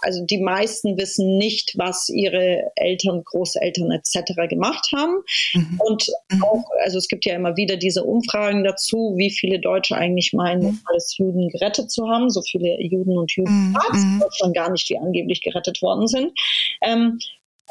[0.00, 4.48] also die meisten wissen nicht, was ihre Eltern, Großeltern etc.
[4.48, 5.22] gemacht haben.
[5.54, 5.80] Mhm.
[5.80, 6.44] Und mhm.
[6.44, 10.62] auch, also es gibt ja immer wieder diese Umfragen dazu, wie viele Deutsche eigentlich meinen,
[10.62, 10.80] mhm.
[10.86, 12.30] alles Juden gerettet zu haben.
[12.30, 13.76] So viele Juden und Juden mhm.
[13.94, 16.32] in Deutschland gar nicht, die angeblich gerettet worden sind.
[16.82, 17.18] Ähm,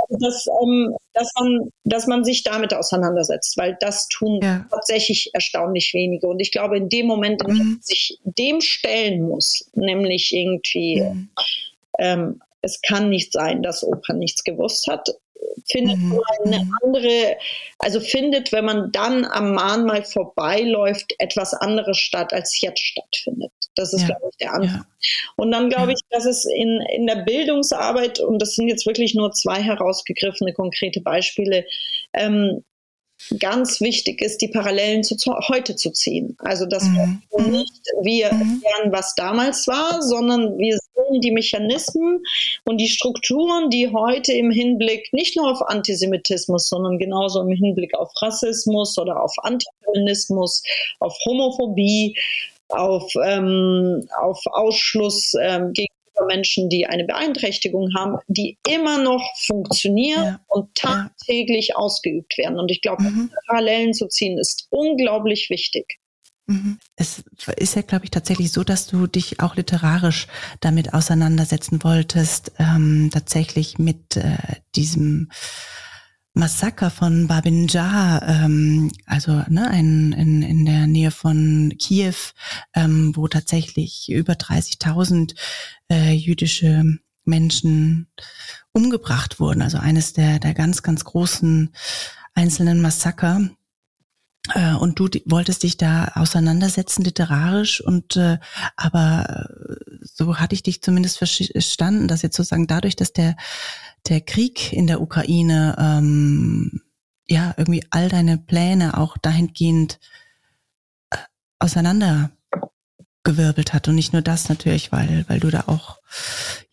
[0.09, 4.65] dass, ähm, dass, man, dass man sich damit auseinandersetzt, weil das tun ja.
[4.69, 6.27] tatsächlich erstaunlich wenige.
[6.27, 7.69] Und ich glaube, in dem Moment, in dem mhm.
[7.71, 11.29] man sich dem stellen muss, nämlich irgendwie, mhm.
[11.99, 15.09] ähm, es kann nicht sein, dass Opa nichts gewusst hat,
[15.65, 16.21] findet mhm.
[16.43, 16.77] eine mhm.
[16.83, 17.37] andere,
[17.79, 23.51] also findet, wenn man dann am Mahnmal vorbeiläuft, etwas anderes statt, als jetzt stattfindet.
[23.75, 24.07] Das ist, ja.
[24.07, 24.85] glaube ich, der Anfang.
[24.85, 25.23] Ja.
[25.37, 25.97] Und dann glaube ja.
[25.97, 30.53] ich, dass es in, in der Bildungsarbeit, und das sind jetzt wirklich nur zwei herausgegriffene
[30.53, 31.65] konkrete Beispiele,
[32.13, 32.63] ähm,
[33.39, 36.35] ganz wichtig ist, die Parallelen zu, zu heute zu ziehen.
[36.39, 37.21] Also dass mhm.
[37.29, 38.61] wir nicht wir mhm.
[38.63, 40.77] lernen, was damals war, sondern wir
[41.11, 42.23] sehen die Mechanismen
[42.65, 47.95] und die Strukturen, die heute im Hinblick nicht nur auf Antisemitismus, sondern genauso im Hinblick
[47.95, 50.63] auf Rassismus oder auf Antifeminismus,
[50.99, 52.17] auf Homophobie,
[52.69, 55.93] auf, ähm, auf Ausschluss ähm, gegen
[56.27, 60.39] Menschen, die eine Beeinträchtigung haben, die immer noch funktionieren ja.
[60.47, 62.59] und tagtäglich ausgeübt werden.
[62.59, 63.31] Und ich glaube, mhm.
[63.47, 66.00] Parallelen zu ziehen ist unglaublich wichtig.
[66.51, 66.79] Mhm.
[66.97, 67.23] Es
[67.55, 70.27] ist ja, glaube ich, tatsächlich so, dass du dich auch literarisch
[70.59, 74.37] damit auseinandersetzen wolltest, ähm, tatsächlich mit äh,
[74.75, 75.31] diesem
[76.33, 82.15] Massaker von Babin Jar, ähm, also ne, ein, in, in der Nähe von Kiew,
[82.73, 85.35] ähm, wo tatsächlich über 30.000
[85.89, 86.83] äh, jüdische
[87.23, 88.07] Menschen
[88.73, 89.61] umgebracht wurden.
[89.61, 91.73] Also eines der, der ganz, ganz großen
[92.33, 93.49] einzelnen Massaker.
[94.49, 98.37] Äh, und du wolltest dich da auseinandersetzen literarisch und äh,
[98.75, 103.35] aber äh, so hatte ich dich zumindest verstanden, dass jetzt sozusagen dadurch, dass der
[104.07, 106.81] der Krieg in der Ukraine ähm,
[107.27, 109.99] ja irgendwie all deine Pläne auch dahingehend
[111.11, 111.17] äh,
[111.59, 115.99] auseinandergewirbelt hat und nicht nur das natürlich, weil weil du da auch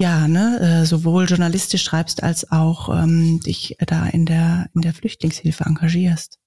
[0.01, 4.95] ja ne äh, sowohl journalistisch schreibst als auch ähm, dich da in der in der
[4.95, 6.39] Flüchtlingshilfe engagierst.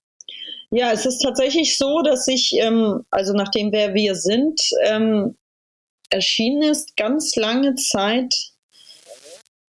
[0.71, 5.35] Ja, es ist tatsächlich so, dass ich ähm, also nachdem wer wir sind ähm,
[6.09, 8.33] erschienen ist, ganz lange Zeit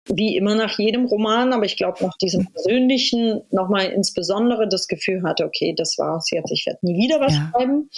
[0.07, 5.23] wie immer nach jedem Roman, aber ich glaube nach diesem persönlichen nochmal insbesondere das Gefühl
[5.23, 7.51] hatte, okay, das war's jetzt, ich werde nie wieder was ja.
[7.53, 7.89] schreiben.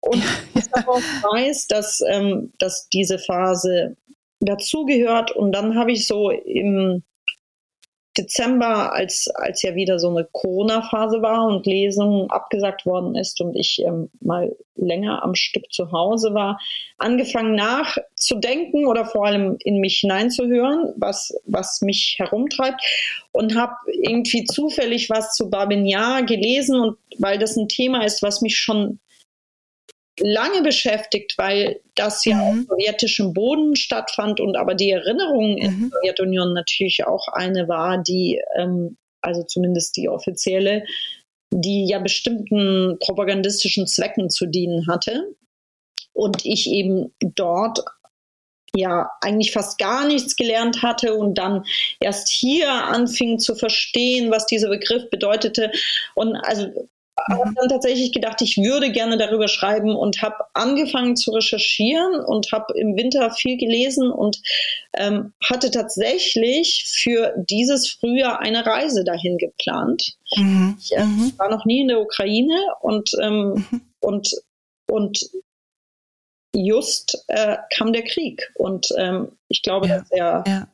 [0.00, 0.22] Und
[0.54, 3.96] ich darauf weiß, dass, ähm, dass diese Phase
[4.40, 5.32] dazugehört.
[5.32, 7.02] Und dann habe ich so im
[8.18, 13.54] Dezember, als, als ja wieder so eine Corona-Phase war und Lesung abgesagt worden ist und
[13.54, 16.60] ich ähm, mal länger am Stück zu Hause war,
[16.98, 22.80] angefangen nachzudenken oder vor allem in mich hineinzuhören, was, was mich herumtreibt
[23.32, 28.42] und habe irgendwie zufällig was zu Babinjar gelesen und weil das ein Thema ist, was
[28.42, 29.00] mich schon
[30.20, 32.42] lange beschäftigt, weil das ja mhm.
[32.42, 35.58] auf sowjetischem Boden stattfand und aber die Erinnerung mhm.
[35.58, 40.84] in der Sowjetunion natürlich auch eine war, die, ähm, also zumindest die offizielle,
[41.50, 45.34] die ja bestimmten propagandistischen Zwecken zu dienen hatte.
[46.12, 47.80] Und ich eben dort
[48.74, 51.64] ja eigentlich fast gar nichts gelernt hatte und dann
[52.00, 55.70] erst hier anfing zu verstehen, was dieser Begriff bedeutete.
[56.14, 56.88] Und also
[57.28, 62.52] habe dann tatsächlich gedacht, ich würde gerne darüber schreiben und habe angefangen zu recherchieren und
[62.52, 64.40] habe im Winter viel gelesen und
[64.94, 70.16] ähm, hatte tatsächlich für dieses Frühjahr eine Reise dahin geplant.
[70.36, 70.76] Mhm.
[70.80, 71.32] Ich äh, mhm.
[71.36, 73.80] war noch nie in der Ukraine und, ähm, mhm.
[74.00, 74.30] und,
[74.90, 75.30] und
[76.54, 78.50] just äh, kam der Krieg.
[78.54, 79.98] Und ähm, ich glaube, ja.
[79.98, 80.68] dass er ja.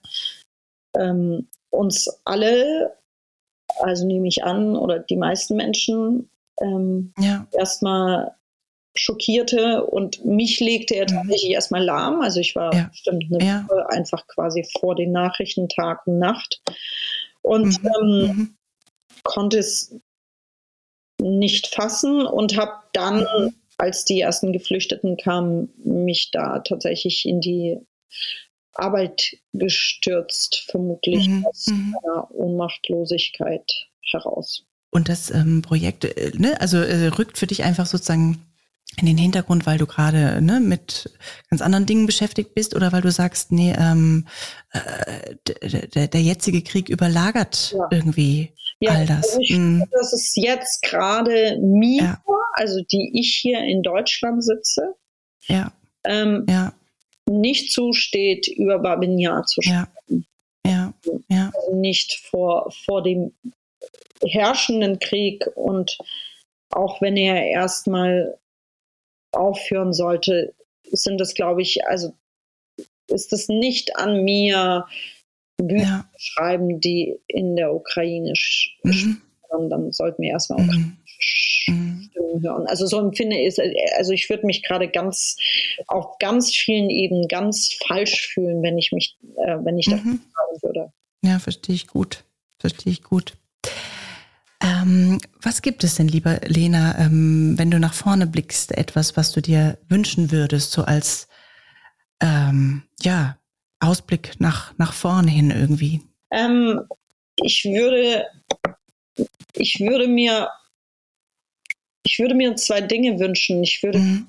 [0.98, 2.96] ähm, uns alle,
[3.78, 6.30] also nehme ich an, oder die meisten Menschen
[6.60, 7.46] ähm, ja.
[7.52, 8.34] erstmal
[8.96, 11.16] schockierte und mich legte er mhm.
[11.16, 11.54] tatsächlich mhm.
[11.54, 12.20] erstmal lahm.
[12.20, 12.84] Also ich war ja.
[12.84, 13.64] bestimmt eine ja.
[13.68, 16.62] Woche einfach quasi vor den Nachrichten Tag und Nacht
[17.42, 17.90] und mhm.
[18.00, 18.56] Ähm, mhm.
[19.24, 19.98] konnte es
[21.20, 23.54] nicht fassen und habe dann, mhm.
[23.78, 27.80] als die ersten Geflüchteten kamen, mich da tatsächlich in die
[28.74, 31.46] Arbeit gestürzt, vermutlich mhm.
[31.46, 34.66] aus einer Ohnmachtlosigkeit heraus.
[34.94, 38.40] Und das ähm, Projekt, äh, ne, also äh, rückt für dich einfach sozusagen
[38.96, 41.10] in den Hintergrund, weil du gerade ne, mit
[41.50, 44.28] ganz anderen Dingen beschäftigt bist oder weil du sagst, nee, ähm,
[44.70, 47.88] äh, der, jetzige Krieg überlagert ja.
[47.90, 49.30] irgendwie ja, all das.
[49.30, 52.22] Also ich finde, dass es jetzt gerade mir, ja.
[52.52, 54.94] also die ich hier in Deutschland sitze,
[55.48, 55.72] ja.
[56.04, 56.72] Ähm, ja.
[57.28, 60.24] nicht zusteht, über Babinjar zu sprechen.
[60.64, 60.94] Ja.
[60.94, 60.94] Ja.
[61.28, 61.50] ja.
[61.52, 63.32] Also nicht vor, vor dem
[64.22, 65.98] herrschenden Krieg und
[66.70, 68.38] auch wenn er erstmal
[69.32, 70.54] aufhören sollte,
[70.90, 72.14] sind das, glaube ich, also
[73.08, 74.86] ist es nicht an mir,
[75.56, 76.10] Bücher ja.
[76.16, 78.32] schreiben, die in der Ukraine
[78.82, 79.22] mhm.
[79.70, 80.96] dann sollten wir erstmal auch mhm.
[81.04, 82.10] Stimmen
[82.42, 82.66] hören.
[82.66, 83.56] Also so empfinde ich,
[83.96, 85.36] also ich würde mich gerade ganz
[85.86, 89.92] auf ganz vielen Ebenen ganz falsch fühlen, wenn ich mich, äh, wenn ich mhm.
[89.92, 90.92] das sagen würde.
[91.22, 92.24] Ja, verstehe ich gut.
[92.58, 93.34] Verstehe ich gut.
[94.60, 99.32] Ähm, was gibt es denn, lieber Lena, ähm, wenn du nach vorne blickst, etwas, was
[99.32, 101.28] du dir wünschen würdest, so als
[102.20, 103.38] ähm, ja,
[103.80, 106.00] Ausblick nach, nach vorne hin irgendwie?
[106.30, 106.80] Ähm,
[107.36, 108.26] ich würde,
[109.52, 110.48] ich würde mir,
[112.04, 113.62] ich würde mir zwei Dinge wünschen.
[113.62, 114.28] Ich würde, mhm.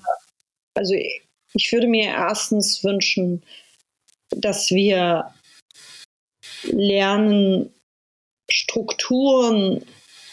[0.74, 3.42] also ich würde mir erstens wünschen,
[4.30, 5.32] dass wir
[6.64, 7.72] lernen,
[8.56, 9.84] Strukturen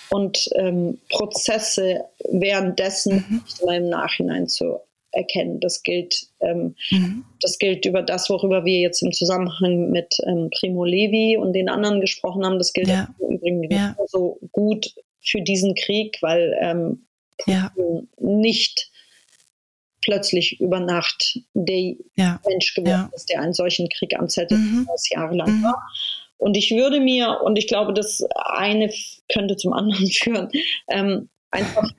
[0.10, 3.70] und ähm, Prozesse währenddessen mhm.
[3.70, 4.80] im Nachhinein zu
[5.12, 5.60] erkennen.
[5.60, 7.26] Das gilt, ähm, mhm.
[7.42, 11.70] das gilt über das, worüber wir jetzt im Zusammenhang mit ähm, Primo Levi und den
[11.70, 12.58] anderen gesprochen haben.
[12.58, 13.14] Das gilt ja.
[13.20, 13.96] im Übrigen ja.
[14.08, 17.06] so gut für diesen Krieg, weil ähm,
[17.46, 17.72] ja.
[18.20, 18.90] nicht
[20.02, 22.40] plötzlich über Nacht der ja.
[22.48, 24.88] Mensch geworden ist, der einen solchen Krieg anzettelte, mhm.
[24.90, 25.74] das jahrelang mhm.
[26.44, 28.92] Und ich würde mir, und ich glaube, das eine
[29.32, 30.50] könnte zum anderen führen,
[30.90, 31.90] ähm, einfach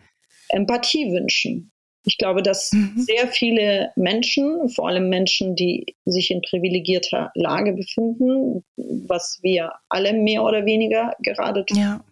[0.50, 1.70] Empathie wünschen.
[2.06, 2.92] Ich glaube, dass mhm.
[2.98, 10.12] sehr viele Menschen, vor allem Menschen, die sich in privilegierter Lage befinden, was wir alle
[10.12, 12.04] mehr oder weniger gerade tun, ja.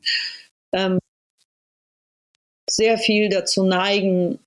[0.72, 0.98] ähm,
[2.70, 4.38] sehr viel dazu neigen,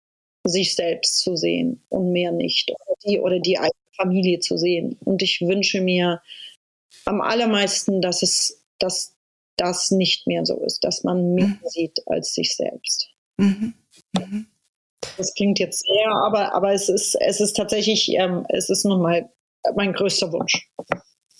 [0.44, 2.72] sich selbst zu sehen und mehr nicht.
[2.72, 4.98] Oder die, oder die eigene Familie zu sehen.
[5.06, 6.24] Und ich wünsche mir,
[7.06, 9.16] am allermeisten, dass es, dass
[9.58, 11.60] das nicht mehr so ist, dass man mehr mhm.
[11.66, 13.10] sieht als sich selbst.
[13.38, 13.74] Mhm.
[14.14, 14.48] Mhm.
[15.18, 19.02] Das klingt jetzt sehr, aber, aber es ist, es ist tatsächlich, ähm, es ist nun
[19.02, 19.30] mal
[19.76, 20.70] mein größter Wunsch.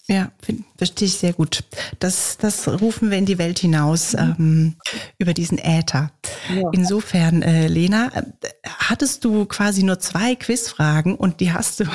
[0.08, 0.32] Ja,
[0.78, 1.64] verstehe ich sehr gut.
[1.98, 4.20] Das, das rufen wir in die Welt hinaus mhm.
[4.20, 4.76] ähm,
[5.18, 6.12] über diesen Äther.
[6.54, 6.70] Ja.
[6.74, 8.24] Insofern, äh, Lena, äh,
[8.66, 11.86] hattest du quasi nur zwei Quizfragen und die hast du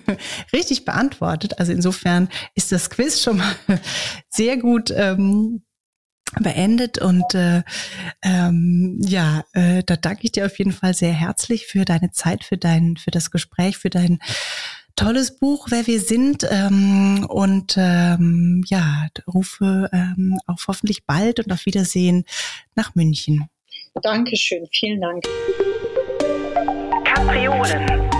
[0.52, 1.60] richtig beantwortet.
[1.60, 3.54] Also insofern ist das Quiz schon mal
[4.28, 5.62] sehr gut ähm,
[6.40, 7.62] beendet und äh,
[8.22, 12.44] ähm, ja, äh, da danke ich dir auf jeden Fall sehr herzlich für deine Zeit,
[12.44, 14.20] für dein, für das Gespräch, für dein
[15.00, 16.46] tolles Buch, wer wir sind.
[16.50, 22.24] Ähm, und ähm, ja, rufe ähm, auch hoffentlich bald und auf Wiedersehen
[22.74, 23.48] nach München.
[24.02, 25.24] Dankeschön, vielen Dank.
[27.04, 28.10] Kapriolen.